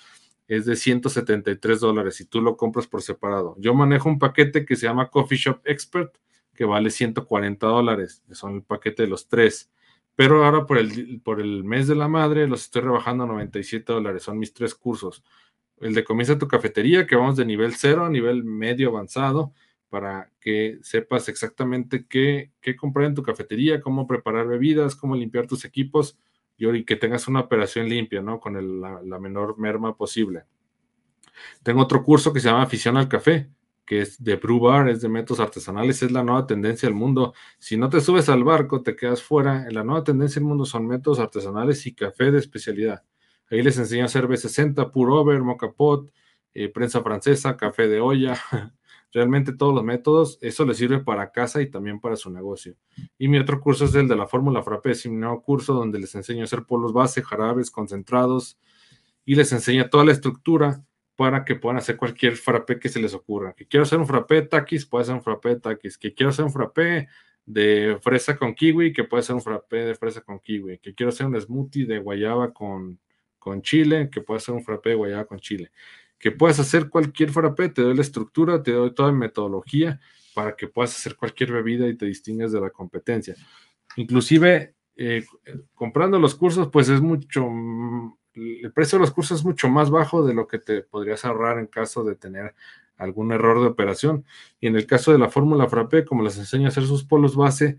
[0.46, 3.56] es de 173 dólares si tú lo compras por separado.
[3.58, 6.16] Yo manejo un paquete que se llama Coffee Shop Expert,
[6.54, 8.22] que vale 140 dólares.
[8.32, 9.70] Son el paquete de los tres.
[10.18, 13.92] Pero ahora por el, por el mes de la madre los estoy rebajando a 97
[13.92, 14.24] dólares.
[14.24, 15.22] Son mis tres cursos.
[15.80, 19.52] El de comienza tu cafetería, que vamos de nivel cero a nivel medio avanzado,
[19.88, 25.46] para que sepas exactamente qué, qué comprar en tu cafetería, cómo preparar bebidas, cómo limpiar
[25.46, 26.18] tus equipos
[26.56, 28.40] y, que tengas una operación limpia, ¿no?
[28.40, 30.46] Con la, la menor merma posible.
[31.62, 33.50] Tengo otro curso que se llama Afición al Café,
[33.88, 37.32] que es de brew es de métodos artesanales, es la nueva tendencia del mundo.
[37.58, 39.66] Si no te subes al barco, te quedas fuera.
[39.70, 43.02] La nueva tendencia del mundo son métodos artesanales y café de especialidad.
[43.50, 46.12] Ahí les enseño a hacer B60, pour over, mocha pot,
[46.52, 48.38] eh, prensa francesa, café de olla.
[49.14, 52.76] Realmente todos los métodos, eso les sirve para casa y también para su negocio.
[53.16, 55.98] Y mi otro curso es el de la fórmula frappé, es un nuevo curso donde
[55.98, 58.58] les enseño a hacer polos base, jarabes, concentrados
[59.24, 60.84] y les enseño toda la estructura
[61.18, 63.52] para que puedan hacer cualquier frappé que se les ocurra.
[63.52, 65.98] Que quiero hacer un frappé de taquis, puede ser un frappé de taquis.
[65.98, 67.08] Que quiero hacer un frappé
[67.44, 70.78] de fresa con kiwi, que puede ser un frappé de fresa con kiwi.
[70.78, 73.00] Que quiero hacer un smoothie de guayaba con,
[73.36, 75.72] con chile, que puede ser un frappé de guayaba con chile.
[76.20, 79.98] Que puedes hacer cualquier frappé, te doy la estructura, te doy toda la metodología
[80.36, 83.34] para que puedas hacer cualquier bebida y te distingas de la competencia.
[83.96, 85.24] Inclusive, eh,
[85.74, 87.44] comprando los cursos, pues es mucho
[88.62, 91.58] el precio de los cursos es mucho más bajo de lo que te podrías ahorrar
[91.58, 92.54] en caso de tener
[92.96, 94.24] algún error de operación.
[94.60, 97.36] Y en el caso de la fórmula Frappé, como les enseño a hacer sus polos
[97.36, 97.78] base,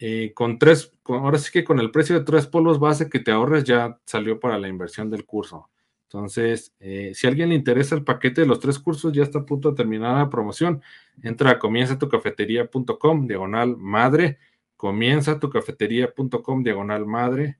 [0.00, 3.32] eh, con tres, ahora sí que con el precio de tres polos base que te
[3.32, 5.70] ahorres ya salió para la inversión del curso.
[6.04, 9.40] Entonces, eh, si a alguien le interesa el paquete de los tres cursos, ya está
[9.40, 10.82] a punto de terminar la promoción.
[11.22, 14.38] Entra a comienzatucafetería.com, diagonal madre,
[14.76, 17.58] comienza cafetería.com, diagonal madre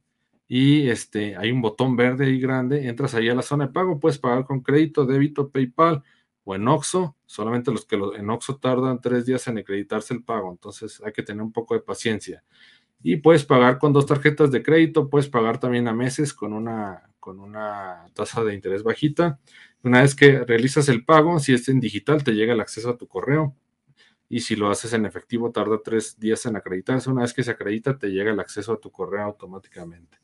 [0.49, 4.01] y este, hay un botón verde y grande, entras ahí a la zona de pago,
[4.01, 6.03] puedes pagar con crédito, débito, PayPal
[6.45, 10.51] o en Oxo, solamente los que en Oxo tardan tres días en acreditarse el pago,
[10.51, 12.43] entonces hay que tener un poco de paciencia.
[13.03, 17.11] Y puedes pagar con dos tarjetas de crédito, puedes pagar también a meses con una,
[17.21, 19.39] con una tasa de interés bajita.
[19.83, 22.97] Una vez que realizas el pago, si es en digital, te llega el acceso a
[22.97, 23.55] tu correo.
[24.29, 27.09] Y si lo haces en efectivo, tarda tres días en acreditarse.
[27.11, 30.19] Una vez que se acredita, te llega el acceso a tu correo automáticamente.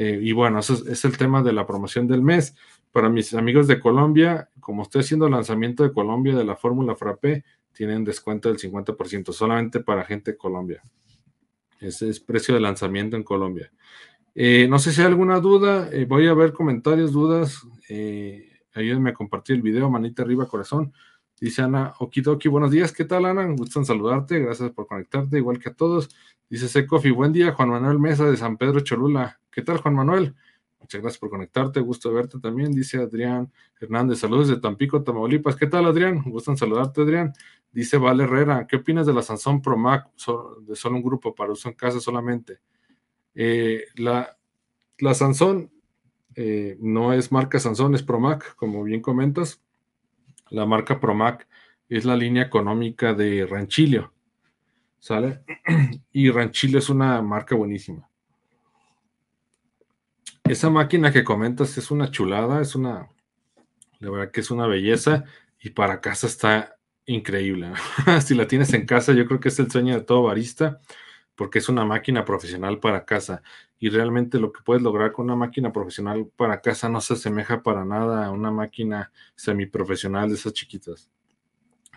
[0.00, 2.54] Eh, y bueno, eso es, el tema de la promoción del mes.
[2.92, 7.44] Para mis amigos de Colombia, como estoy haciendo lanzamiento de Colombia de la Fórmula Frappé,
[7.72, 10.80] tienen descuento del 50%, solamente para gente de Colombia.
[11.80, 13.72] Ese es precio de lanzamiento en Colombia.
[14.36, 17.66] Eh, no sé si hay alguna duda, eh, voy a ver comentarios, dudas.
[18.74, 20.92] ayúdenme a compartir el video, manita arriba, corazón.
[21.40, 23.44] Dice Ana Okidoki, buenos días, ¿qué tal Ana?
[23.52, 26.08] Gustan saludarte, gracias por conectarte, igual que a todos.
[26.50, 29.38] Dice Secofi, buen día, Juan Manuel Mesa de San Pedro Cholula.
[29.48, 30.34] ¿Qué tal, Juan Manuel?
[30.80, 35.54] Muchas gracias por conectarte, gusto verte también, dice Adrián Hernández, saludos de Tampico, Tamaulipas.
[35.54, 36.24] ¿Qué tal, Adrián?
[36.26, 37.32] Gustan saludarte, Adrián.
[37.70, 40.08] Dice Val Herrera, ¿qué opinas de la Sansón Pro Mac
[40.62, 42.58] de solo un grupo para uso en casa solamente?
[43.36, 44.36] Eh, la,
[44.98, 45.70] la Sansón
[46.34, 49.62] eh, no es marca Sansón, es Pro Mac, como bien comentas
[50.50, 51.46] la marca Promac
[51.88, 54.12] es la línea económica de Ranchilio.
[54.98, 55.42] ¿Sale?
[56.12, 58.08] Y Ranchilio es una marca buenísima.
[60.44, 63.08] Esa máquina que comentas es una chulada, es una,
[64.00, 65.24] la verdad que es una belleza
[65.60, 66.76] y para casa está
[67.06, 67.72] increíble.
[68.24, 70.80] si la tienes en casa, yo creo que es el sueño de todo barista
[71.38, 73.42] porque es una máquina profesional para casa
[73.78, 77.62] y realmente lo que puedes lograr con una máquina profesional para casa no se asemeja
[77.62, 81.08] para nada a una máquina semiprofesional de esas chiquitas.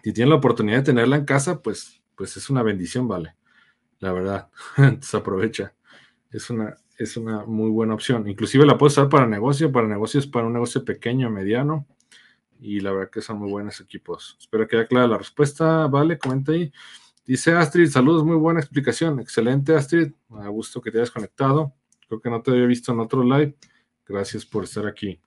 [0.04, 3.36] Si tienes la oportunidad de tenerla en casa, pues, pues es una bendición, vale.
[4.00, 4.50] La verdad,
[5.02, 5.74] se aprovecha.
[6.32, 8.28] Es una, es una muy buena opción.
[8.28, 11.88] Inclusive la puedes usar para negocio, para negocios, para un negocio pequeño, mediano.
[12.60, 14.38] Y la verdad que son muy buenos equipos.
[14.40, 15.88] Espero que haya clara la respuesta.
[15.88, 16.72] Vale, comenta ahí.
[17.32, 19.22] Dice Astrid, saludos, muy buena explicación.
[19.22, 20.12] Excelente, Astrid.
[20.32, 21.74] A gusto que te hayas conectado.
[22.06, 23.56] Creo que no te había visto en otro live.
[24.06, 25.18] Gracias por estar aquí.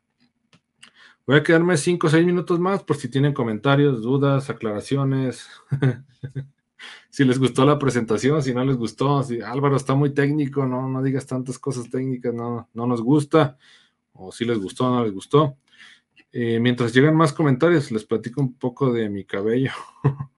[1.26, 5.48] Voy a quedarme 5 o 6 minutos más por si tienen comentarios, dudas, aclaraciones.
[7.09, 10.86] si les gustó la presentación, si no les gustó, si Álvaro está muy técnico, no,
[10.86, 13.57] no digas tantas cosas técnicas, no, no nos gusta.
[14.12, 15.57] O si les gustó, no les gustó.
[16.32, 19.72] Eh, mientras llegan más comentarios, les platico un poco de mi cabello.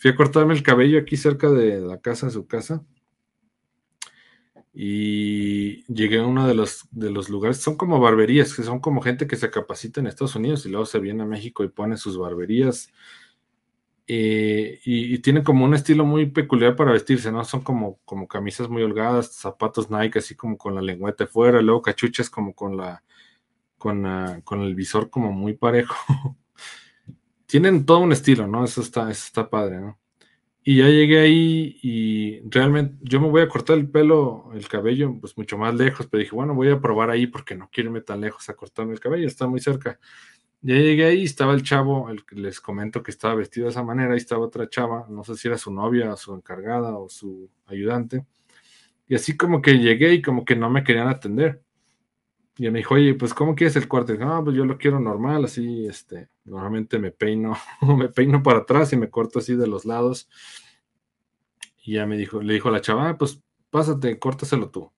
[0.00, 2.82] Fui a cortarme el cabello aquí cerca de la casa, su casa.
[4.72, 9.02] Y llegué a uno de los, de los lugares, son como barberías, que son como
[9.02, 11.98] gente que se capacita en Estados Unidos y luego se viene a México y pone
[11.98, 12.90] sus barberías.
[14.06, 17.44] Eh, y, tienen como un estilo muy peculiar para vestirse, ¿no?
[17.44, 21.82] Son como, como camisas muy holgadas, zapatos Nike así como con la lengüeta fuera, luego
[21.82, 23.04] cachuchas como con la,
[23.76, 25.94] con, con el visor como muy parejo.
[27.50, 28.64] tienen todo un estilo, ¿no?
[28.64, 29.98] Eso está, eso está padre, ¿no?
[30.62, 35.16] Y ya llegué ahí y realmente yo me voy a cortar el pelo, el cabello,
[35.18, 38.02] pues mucho más lejos, pero dije, bueno, voy a probar ahí porque no quiero irme
[38.02, 39.98] tan lejos a cortarme el cabello, está muy cerca.
[40.60, 44.12] Ya llegué ahí, estaba el chavo, el les comento que estaba vestido de esa manera,
[44.12, 48.26] ahí estaba otra chava, no sé si era su novia, su encargada o su ayudante.
[49.08, 51.62] Y así como que llegué y como que no me querían atender.
[52.58, 54.18] Y me dijo, oye, pues, ¿cómo quieres el corte?
[54.18, 57.56] No, pues yo lo quiero normal, así, este, normalmente me peino,
[57.96, 60.28] me peino para atrás y me corto así de los lados.
[61.82, 64.92] Y ya me dijo, le dijo a la chava, ah, pues, pásate, córtaselo tú.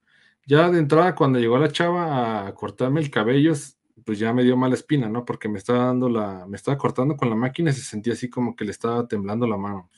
[0.46, 3.53] Ya de entrada, cuando llegó la chava a cortarme el cabello,
[4.05, 5.24] pues ya me dio mala espina, ¿no?
[5.24, 8.28] Porque me estaba dando la, me estaba cortando con la máquina y se sentía así
[8.28, 9.90] como que le estaba temblando la mano.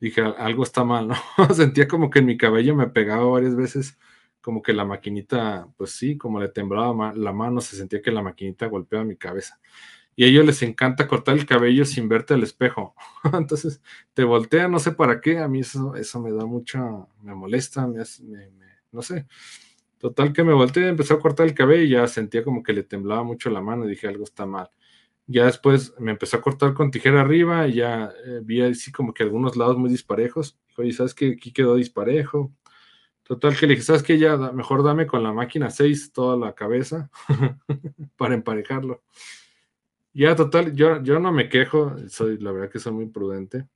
[0.00, 1.14] Dije, algo está mal, ¿no?
[1.54, 3.98] Sentía como que en mi cabello me pegaba varias veces
[4.42, 8.22] como que la maquinita, pues sí, como le temblaba la mano, se sentía que la
[8.22, 9.60] maquinita golpeaba mi cabeza.
[10.14, 12.94] Y a ellos les encanta cortar el cabello sin verte al espejo.
[13.32, 13.80] Entonces
[14.12, 17.86] te voltea, no sé para qué, a mí eso, eso me da mucho, me molesta,
[17.86, 18.02] me,
[18.90, 19.26] no sé.
[19.98, 22.82] Total que me volteé, empezó a cortar el cabello y ya sentía como que le
[22.82, 24.70] temblaba mucho la mano dije algo está mal.
[25.26, 29.14] Ya después me empezó a cortar con tijera arriba y ya eh, vi así como
[29.14, 30.58] que algunos lados muy disparejos.
[30.76, 31.34] Oye, ¿sabes qué?
[31.36, 32.52] Aquí quedó disparejo.
[33.32, 34.18] Total que le dije, ¿sabes qué?
[34.18, 37.10] Ya mejor dame con la máquina 6 toda la cabeza
[38.18, 39.04] para emparejarlo.
[40.12, 43.66] Ya, total, yo, yo no me quejo, soy, la verdad que soy muy prudente.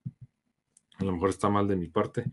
[0.99, 2.27] A lo mejor está mal de mi parte.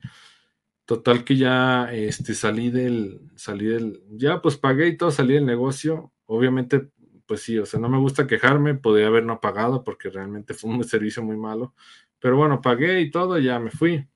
[0.84, 5.45] Total que ya este, salí del, salí del, ya pues pagué y todo, salí del
[5.45, 6.11] negocio.
[6.26, 6.89] Obviamente,
[7.26, 10.71] pues sí, o sea, no me gusta quejarme, podría haber no pagado porque realmente fue
[10.71, 11.74] un servicio muy malo.
[12.19, 14.09] Pero bueno, pagué y todo, ya me fui.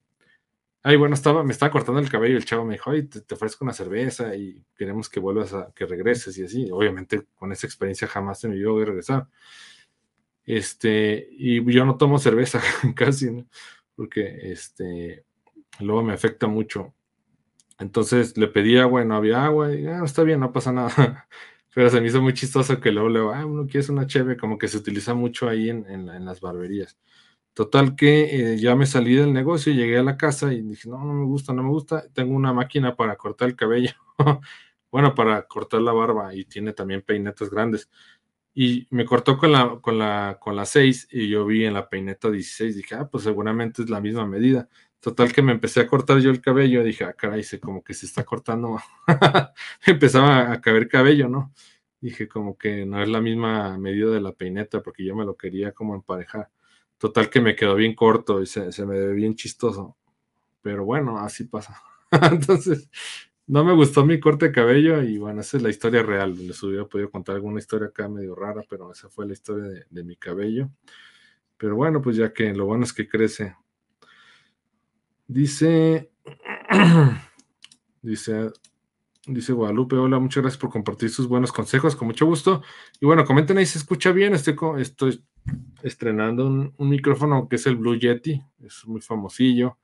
[0.89, 3.33] Ay, bueno, estaba, me estaba cortando el cabello y el chavo me dijo, ay, te,
[3.35, 6.69] ofrezco una cerveza y queremos que vuelvas a, que regreses y así.
[6.71, 9.27] Obviamente con esa experiencia jamás se me iba a regresar.
[10.45, 12.61] Este, y yo no tomo cerveza
[12.95, 13.45] casi, ¿no?
[13.97, 15.25] Porque este,
[15.81, 16.93] luego me afecta mucho.
[17.79, 21.27] Entonces le pedí agua y no había agua y ah, está bien, no pasa nada.
[21.75, 24.57] Pero se me hizo muy chistoso que luego le ah, uno quiere una cheve, como
[24.57, 26.97] que se utiliza mucho ahí en, en las barberías.
[27.57, 31.03] Total que eh, ya me salí del negocio, llegué a la casa y dije, no,
[31.03, 33.89] no me gusta, no me gusta, tengo una máquina para cortar el cabello.
[34.91, 37.89] bueno, para cortar la barba y tiene también peinetas grandes.
[38.53, 41.89] Y me cortó con la, con la, con la 6 y yo vi en la
[41.89, 44.69] peineta 16, dije, ah, pues seguramente es la misma medida.
[44.99, 47.95] Total que me empecé a cortar yo el cabello, dije, ah, caray, se como que
[47.95, 48.77] se está cortando,
[49.87, 51.51] empezaba a caber cabello, ¿no?
[52.01, 55.35] Dije, como que no es la misma medida de la peineta, porque yo me lo
[55.35, 56.51] quería como emparejar.
[56.97, 59.97] Total que me quedó bien corto y se, se me ve bien chistoso.
[60.61, 61.81] Pero bueno, así pasa.
[62.31, 62.89] Entonces,
[63.47, 66.35] no me gustó mi corte de cabello y bueno, esa es la historia real.
[66.47, 70.03] Les hubiera podido contar alguna historia acá medio rara, pero esa fue la historia de,
[70.03, 70.69] mi cabello.
[71.57, 73.55] Pero bueno, pues ya que lo bueno es que crece.
[75.27, 76.11] Dice,
[78.01, 78.51] dice,
[79.25, 82.61] dice Guadalupe, hola, muchas gracias por compartir sus buenos consejos, con mucho gusto.
[82.99, 84.33] Y bueno, comenten ahí si se escucha bien.
[84.33, 85.23] Estoy, estoy
[85.83, 89.77] estrenando un, micrófono que es el Blue Yeti, es muy famosillo.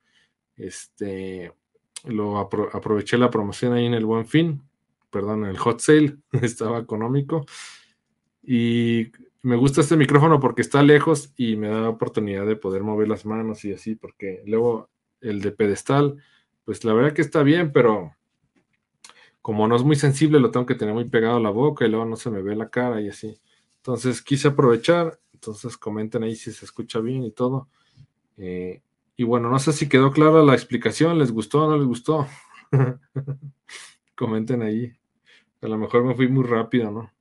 [0.56, 1.52] Este,
[2.04, 4.62] lo aproveché la promoción ahí en el Buen Fin,
[5.10, 7.46] perdón, en el Hot Sale, estaba económico.
[8.42, 9.10] Y
[9.42, 13.26] me gusta este micrófono porque está lejos y me da oportunidad de poder mover las
[13.26, 14.90] manos y así, porque luego
[15.20, 16.16] el de pedestal,
[16.64, 18.14] pues la verdad que está bien, pero
[19.44, 21.90] como no es muy sensible, lo tengo que tener muy pegado a la boca y
[21.90, 23.38] luego no se me ve la cara y así.
[23.76, 27.68] Entonces quise aprovechar, entonces comenten ahí si se escucha bien y todo.
[28.36, 28.82] Eh,
[29.16, 32.26] y bueno, no sé si quedó clara la explicación, ¿les gustó o no les gustó?
[34.16, 34.92] Comenten ahí.
[35.60, 37.12] A lo mejor me fui muy rápido, ¿no?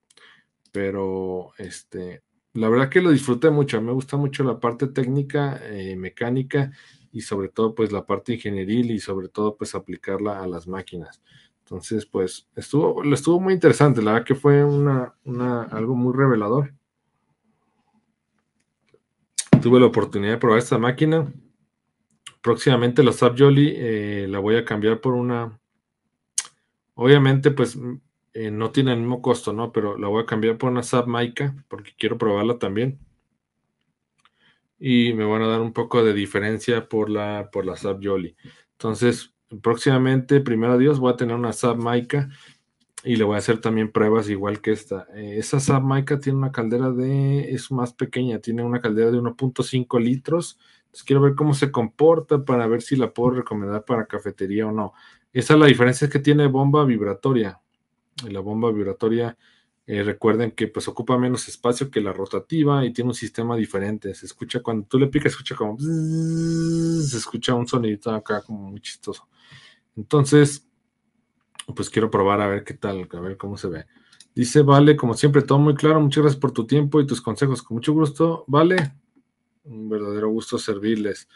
[0.71, 3.81] Pero este, la verdad que lo disfruté mucho.
[3.81, 6.71] Me gusta mucho la parte técnica, eh, mecánica
[7.11, 11.21] y sobre todo pues la parte ingenieril y sobre todo pues aplicarla a las máquinas.
[11.59, 14.01] Entonces pues estuvo, estuvo muy interesante.
[14.01, 16.73] La verdad que fue una, una, algo muy revelador.
[19.63, 21.31] Tuve la oportunidad de probar esta máquina
[22.43, 25.59] próximamente la SAP Jolly eh, la voy a cambiar por una.
[26.93, 27.95] Obviamente, pues mm,
[28.33, 29.71] eh, no tiene el mismo costo, ¿no?
[29.71, 32.99] Pero la voy a cambiar por una SAP Maika porque quiero probarla también.
[34.77, 38.35] Y me van a dar un poco de diferencia por la, por la SAP Jolly.
[38.73, 42.29] Entonces, próximamente, primero Dios, voy a tener una SAP Maika
[43.03, 45.07] y le voy a hacer también pruebas igual que esta.
[45.15, 49.19] Eh, esa SAP Maika tiene una caldera de, es más pequeña, tiene una caldera de
[49.19, 50.57] 1.5 litros
[51.01, 54.93] quiero ver cómo se comporta para ver si la puedo recomendar para cafetería o no.
[55.31, 57.59] Esa es la diferencia que tiene bomba vibratoria.
[58.29, 59.35] La bomba vibratoria,
[59.87, 64.13] eh, recuerden que pues ocupa menos espacio que la rotativa y tiene un sistema diferente.
[64.13, 68.79] Se escucha cuando tú le picas, escucha como se escucha un sonidito acá como muy
[68.79, 69.27] chistoso.
[69.95, 70.67] Entonces,
[71.75, 73.85] pues quiero probar a ver qué tal, a ver cómo se ve.
[74.35, 75.99] Dice, vale, como siempre, todo muy claro.
[75.99, 77.61] Muchas gracias por tu tiempo y tus consejos.
[77.61, 78.93] Con mucho gusto, vale.
[79.63, 81.27] Un verdadero gusto servirles.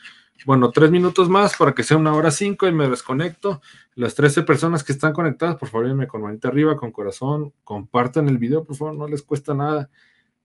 [0.45, 3.61] Bueno, tres minutos más para que sea una hora cinco y me desconecto.
[3.95, 8.27] Las 13 personas que están conectadas, por favor, denme con manita arriba, con corazón, compartan
[8.29, 9.89] el video, por favor, no les cuesta nada.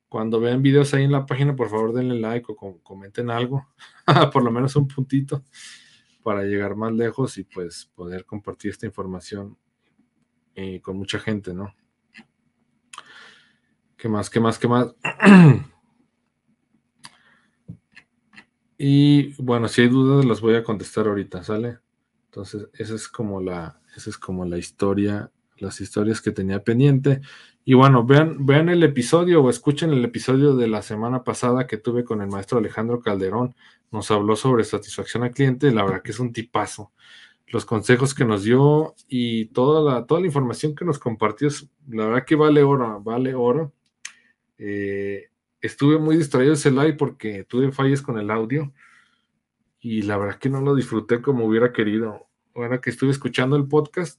[0.08, 3.66] Cuando vean videos ahí en la página, por favor, denle like o comenten algo,
[4.32, 5.42] por lo menos un puntito,
[6.22, 9.56] para llegar más lejos y pues poder compartir esta información
[10.54, 11.74] eh, con mucha gente, ¿no?
[13.96, 14.28] ¿Qué más?
[14.30, 14.58] ¿Qué más?
[14.58, 14.94] ¿Qué más?
[18.84, 21.78] Y bueno, si hay dudas, las voy a contestar ahorita, ¿sale?
[22.24, 27.20] Entonces, esa es como la, esa es como la historia, las historias que tenía pendiente.
[27.64, 31.76] Y bueno, vean, vean el episodio o escuchen el episodio de la semana pasada que
[31.76, 33.54] tuve con el maestro Alejandro Calderón.
[33.92, 35.70] Nos habló sobre satisfacción al cliente.
[35.70, 36.90] La verdad que es un tipazo.
[37.52, 41.48] Los consejos que nos dio y toda la, toda la información que nos compartió,
[41.88, 43.72] la verdad que vale oro, vale oro.
[44.56, 45.28] Eh,
[45.60, 48.72] estuve muy distraído ese live porque tuve fallas con el audio
[49.80, 52.26] y la verdad que no lo disfruté como hubiera querido.
[52.54, 54.18] Ahora que estuve escuchando el podcast,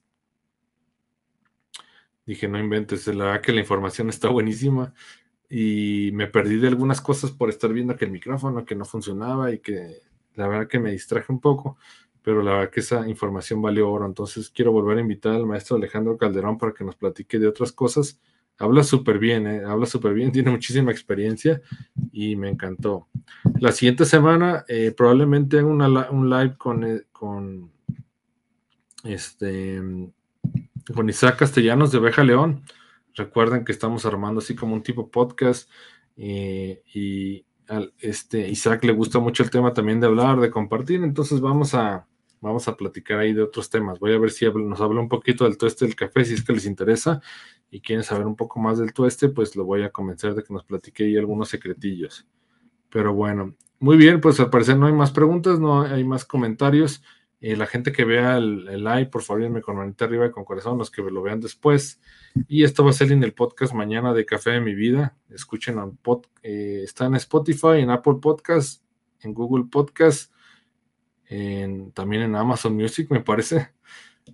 [2.25, 4.93] dije, no inventes, la verdad que la información está buenísima
[5.49, 9.51] y me perdí de algunas cosas por estar viendo que el micrófono que no funcionaba
[9.51, 10.01] y que
[10.35, 11.77] la verdad que me distraje un poco,
[12.23, 14.05] pero la verdad que esa información valió oro.
[14.05, 17.71] Entonces quiero volver a invitar al maestro Alejandro Calderón para que nos platique de otras
[17.71, 18.19] cosas
[18.59, 19.63] Habla súper bien, ¿eh?
[19.65, 21.61] habla súper bien, tiene muchísima experiencia
[22.11, 23.07] y me encantó.
[23.59, 27.71] La siguiente semana eh, probablemente haga un live con, eh, con,
[29.03, 29.81] este,
[30.93, 32.63] con Isaac Castellanos de Beja León.
[33.15, 35.69] Recuerden que estamos armando así como un tipo podcast
[36.93, 37.45] y
[37.99, 42.07] este, Isaac le gusta mucho el tema también de hablar, de compartir, entonces vamos a,
[42.43, 43.99] vamos a platicar ahí de otros temas.
[43.99, 46.51] Voy a ver si nos habla un poquito del tueste del café, si es que
[46.51, 47.21] les interesa
[47.71, 50.53] y quieren saber un poco más del tueste, pues lo voy a convencer de que
[50.53, 52.27] nos platique ahí algunos secretillos.
[52.89, 57.01] Pero bueno, muy bien, pues al parecer no hay más preguntas, no hay más comentarios.
[57.39, 60.43] Eh, la gente que vea el, live, por favor, denme con manita arriba y con
[60.43, 62.01] corazón, los que lo vean después.
[62.49, 65.15] Y esto va a ser en el podcast mañana de Café de mi Vida.
[65.29, 65.77] Escuchen,
[66.43, 68.83] eh, está en Spotify, en Apple Podcast,
[69.21, 70.32] en Google Podcast,
[71.93, 73.73] también en Amazon Music, me parece.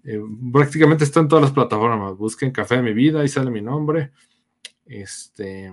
[0.04, 0.22] Eh,
[0.52, 2.18] prácticamente está en todas las plataformas.
[2.18, 4.12] Busquen Café de mi Vida, ahí sale mi nombre.
[4.86, 5.72] Este.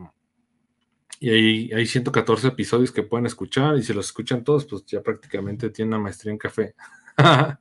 [1.19, 3.77] Y hay, hay 114 episodios que pueden escuchar.
[3.77, 6.75] Y si los escuchan todos, pues ya prácticamente tienen una maestría en café.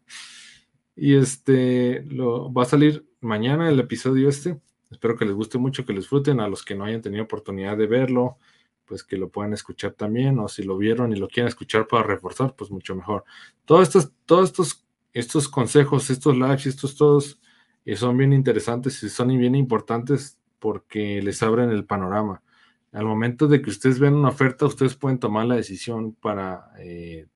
[0.96, 4.60] y este lo, va a salir mañana el episodio este.
[4.92, 6.40] Espero que les guste mucho, que les disfruten.
[6.40, 8.38] A los que no hayan tenido oportunidad de verlo,
[8.86, 10.40] pues que lo puedan escuchar también.
[10.40, 13.24] O si lo vieron y lo quieren escuchar para reforzar, pues mucho mejor.
[13.66, 17.40] Todos estos, todos estos estos consejos, estos lives, estos todos
[17.86, 22.44] eh, son bien interesantes y son bien importantes porque les abren el panorama.
[22.92, 27.28] Al momento de que ustedes vean una oferta, ustedes pueden tomar la decisión para, eh,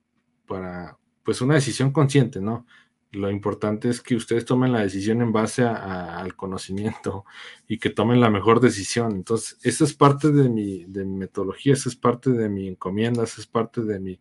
[0.46, 2.66] para pues una decisión consciente, ¿no?
[3.12, 7.26] Lo importante es que ustedes tomen la decisión en base al conocimiento
[7.68, 9.14] y que tomen la mejor decisión.
[9.14, 13.48] Entonces, esa es parte de mi, metodología, esa es parte de mi encomienda, esa es
[13.48, 14.20] parte de mi,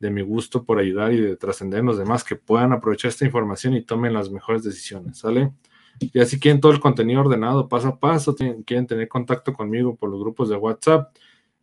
[0.00, 3.74] de mi gusto por ayudar y de trascender los demás que puedan aprovechar esta información
[3.74, 5.52] y tomen las mejores decisiones, ¿sale?
[6.00, 10.10] Y así quieren todo el contenido ordenado paso a paso, quieren tener contacto conmigo por
[10.10, 11.14] los grupos de WhatsApp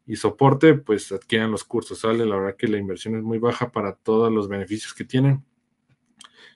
[0.07, 2.25] y soporte, pues adquieran los cursos, ¿sale?
[2.25, 5.43] La verdad que la inversión es muy baja para todos los beneficios que tienen.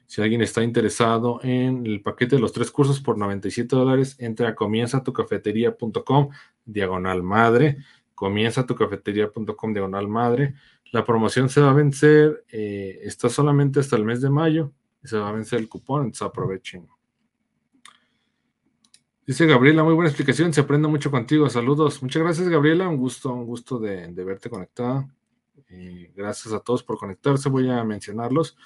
[0.08, 4.50] Si alguien está interesado en el paquete de los tres cursos por 97 dólares, entra
[4.50, 6.30] a comienzatucafetería.com
[6.66, 7.78] diagonal madre,
[8.16, 10.56] comienzatucafetería.com diagonal madre
[10.92, 15.18] la promoción se va a vencer, eh, está solamente hasta el mes de mayo se
[15.18, 16.88] va a vencer el cupón, entonces aprovechen.
[19.26, 22.02] Dice Gabriela, muy buena explicación, se aprende mucho contigo, saludos.
[22.04, 25.08] Muchas gracias Gabriela, un gusto, un gusto de, verte conectada.
[25.70, 28.58] Eh, gracias a todos por conectarse, voy a mencionarlos.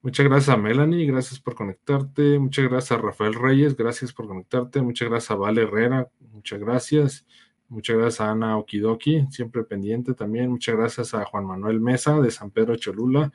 [0.00, 2.38] Muchas gracias a Melanie, gracias por conectarte.
[2.38, 4.80] Muchas gracias a Rafael Reyes, gracias por conectarte.
[4.80, 7.26] Muchas gracias a Vale Herrera, muchas gracias.
[7.68, 10.50] Muchas gracias a Ana Okidoki, siempre pendiente también.
[10.50, 13.30] Muchas gracias a Juan Manuel Mesa de San Pedro Cholula.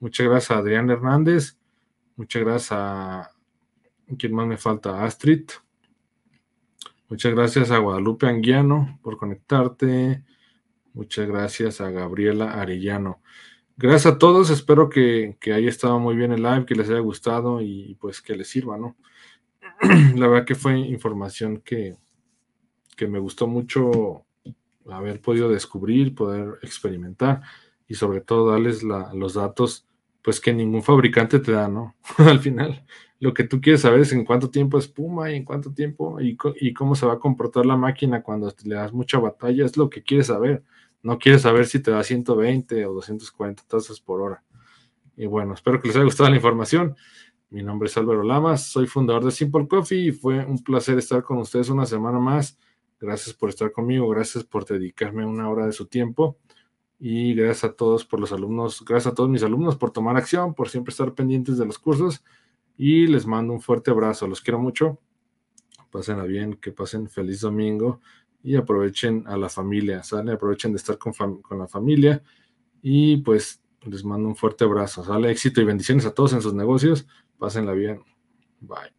[0.00, 1.58] Muchas gracias a Adrián Hernández.
[2.16, 3.30] Muchas gracias a.
[4.18, 5.04] ¿Quién más me falta?
[5.04, 5.48] Astrid.
[7.08, 10.24] Muchas gracias a Guadalupe Anguiano por conectarte.
[10.92, 13.22] Muchas gracias a Gabriela Arellano.
[13.82, 14.50] Gracias a todos.
[14.50, 18.20] Espero que, que haya estado muy bien el live, que les haya gustado y pues
[18.20, 18.94] que les sirva, ¿no?
[20.16, 21.96] La verdad que fue información que,
[22.94, 24.26] que me gustó mucho
[24.90, 27.40] haber podido descubrir, poder experimentar
[27.88, 29.86] y sobre todo darles los datos
[30.20, 31.96] pues que ningún fabricante te da, ¿no?
[32.18, 32.84] Al final,
[33.18, 36.36] lo que tú quieres saber es en cuánto tiempo espuma y en cuánto tiempo y,
[36.56, 39.88] y, cómo se va a comportar la máquina cuando le das mucha batalla, es lo
[39.88, 40.64] que quieres saber.
[41.02, 44.44] No quieres saber si te da 120 o 240 tazas por hora.
[45.16, 46.96] Y bueno, espero que les haya gustado la información.
[47.50, 51.22] Mi nombre es Álvaro Lamas, soy fundador de Simple Coffee y fue un placer estar
[51.22, 52.58] con ustedes una semana más.
[53.00, 56.38] Gracias por estar conmigo, gracias por dedicarme una hora de su tiempo
[56.98, 60.54] y gracias a todos por los alumnos, gracias a todos mis alumnos por tomar acción,
[60.54, 62.22] por siempre estar pendientes de los cursos
[62.76, 65.00] y les mando un fuerte abrazo, los quiero mucho,
[65.90, 68.00] pasen a bien, que pasen feliz domingo
[68.42, 70.32] y aprovechen a la familia, ¿sale?
[70.32, 72.22] Aprovechen de estar con, con la familia
[72.82, 75.30] y pues les mando un fuerte abrazo, ¿sale?
[75.30, 77.06] Éxito y bendiciones a todos en sus negocios,
[77.38, 78.02] pásenla bien,
[78.60, 78.92] bye.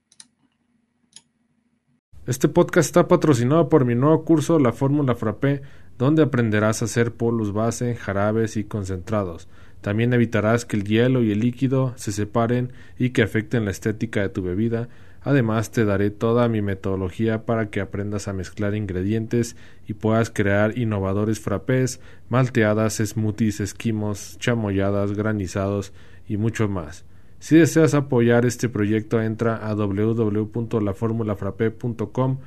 [2.28, 5.64] Este podcast está patrocinado por mi nuevo curso La Fórmula Frappé,
[5.98, 9.48] donde aprenderás a hacer polos base, jarabes y concentrados.
[9.82, 14.22] También evitarás que el hielo y el líquido se separen y que afecten la estética
[14.22, 14.88] de tu bebida.
[15.24, 19.56] Además, te daré toda mi metodología para que aprendas a mezclar ingredientes
[19.88, 25.94] y puedas crear innovadores frappés, malteadas, smoothies, esquimos, chamoyadas, granizados
[26.28, 27.06] y mucho más.
[27.38, 32.40] Si deseas apoyar este proyecto, entra a www.laformulafrape.com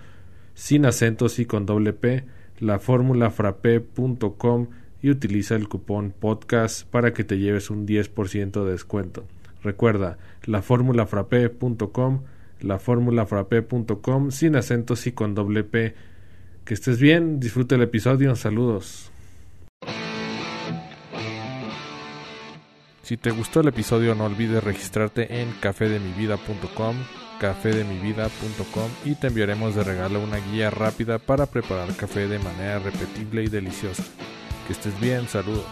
[0.54, 2.24] sin acentos y con doble P,
[2.60, 4.68] laformulafrape.com
[5.02, 9.26] y utiliza el cupón podcast para que te lleves un 10% de descuento.
[9.62, 10.16] Recuerda,
[12.64, 15.94] laformulafrape.com, laformulafrape.com sin acentos y con doble P.
[16.64, 19.10] Que estés bien, disfrute el episodio, saludos.
[23.02, 26.96] Si te gustó el episodio no olvides registrarte en cafedemivida.com,
[27.38, 33.44] cafedemivida.com y te enviaremos de regalo una guía rápida para preparar café de manera repetible
[33.44, 34.04] y deliciosa.
[34.66, 35.66] Que estés bien, saludos.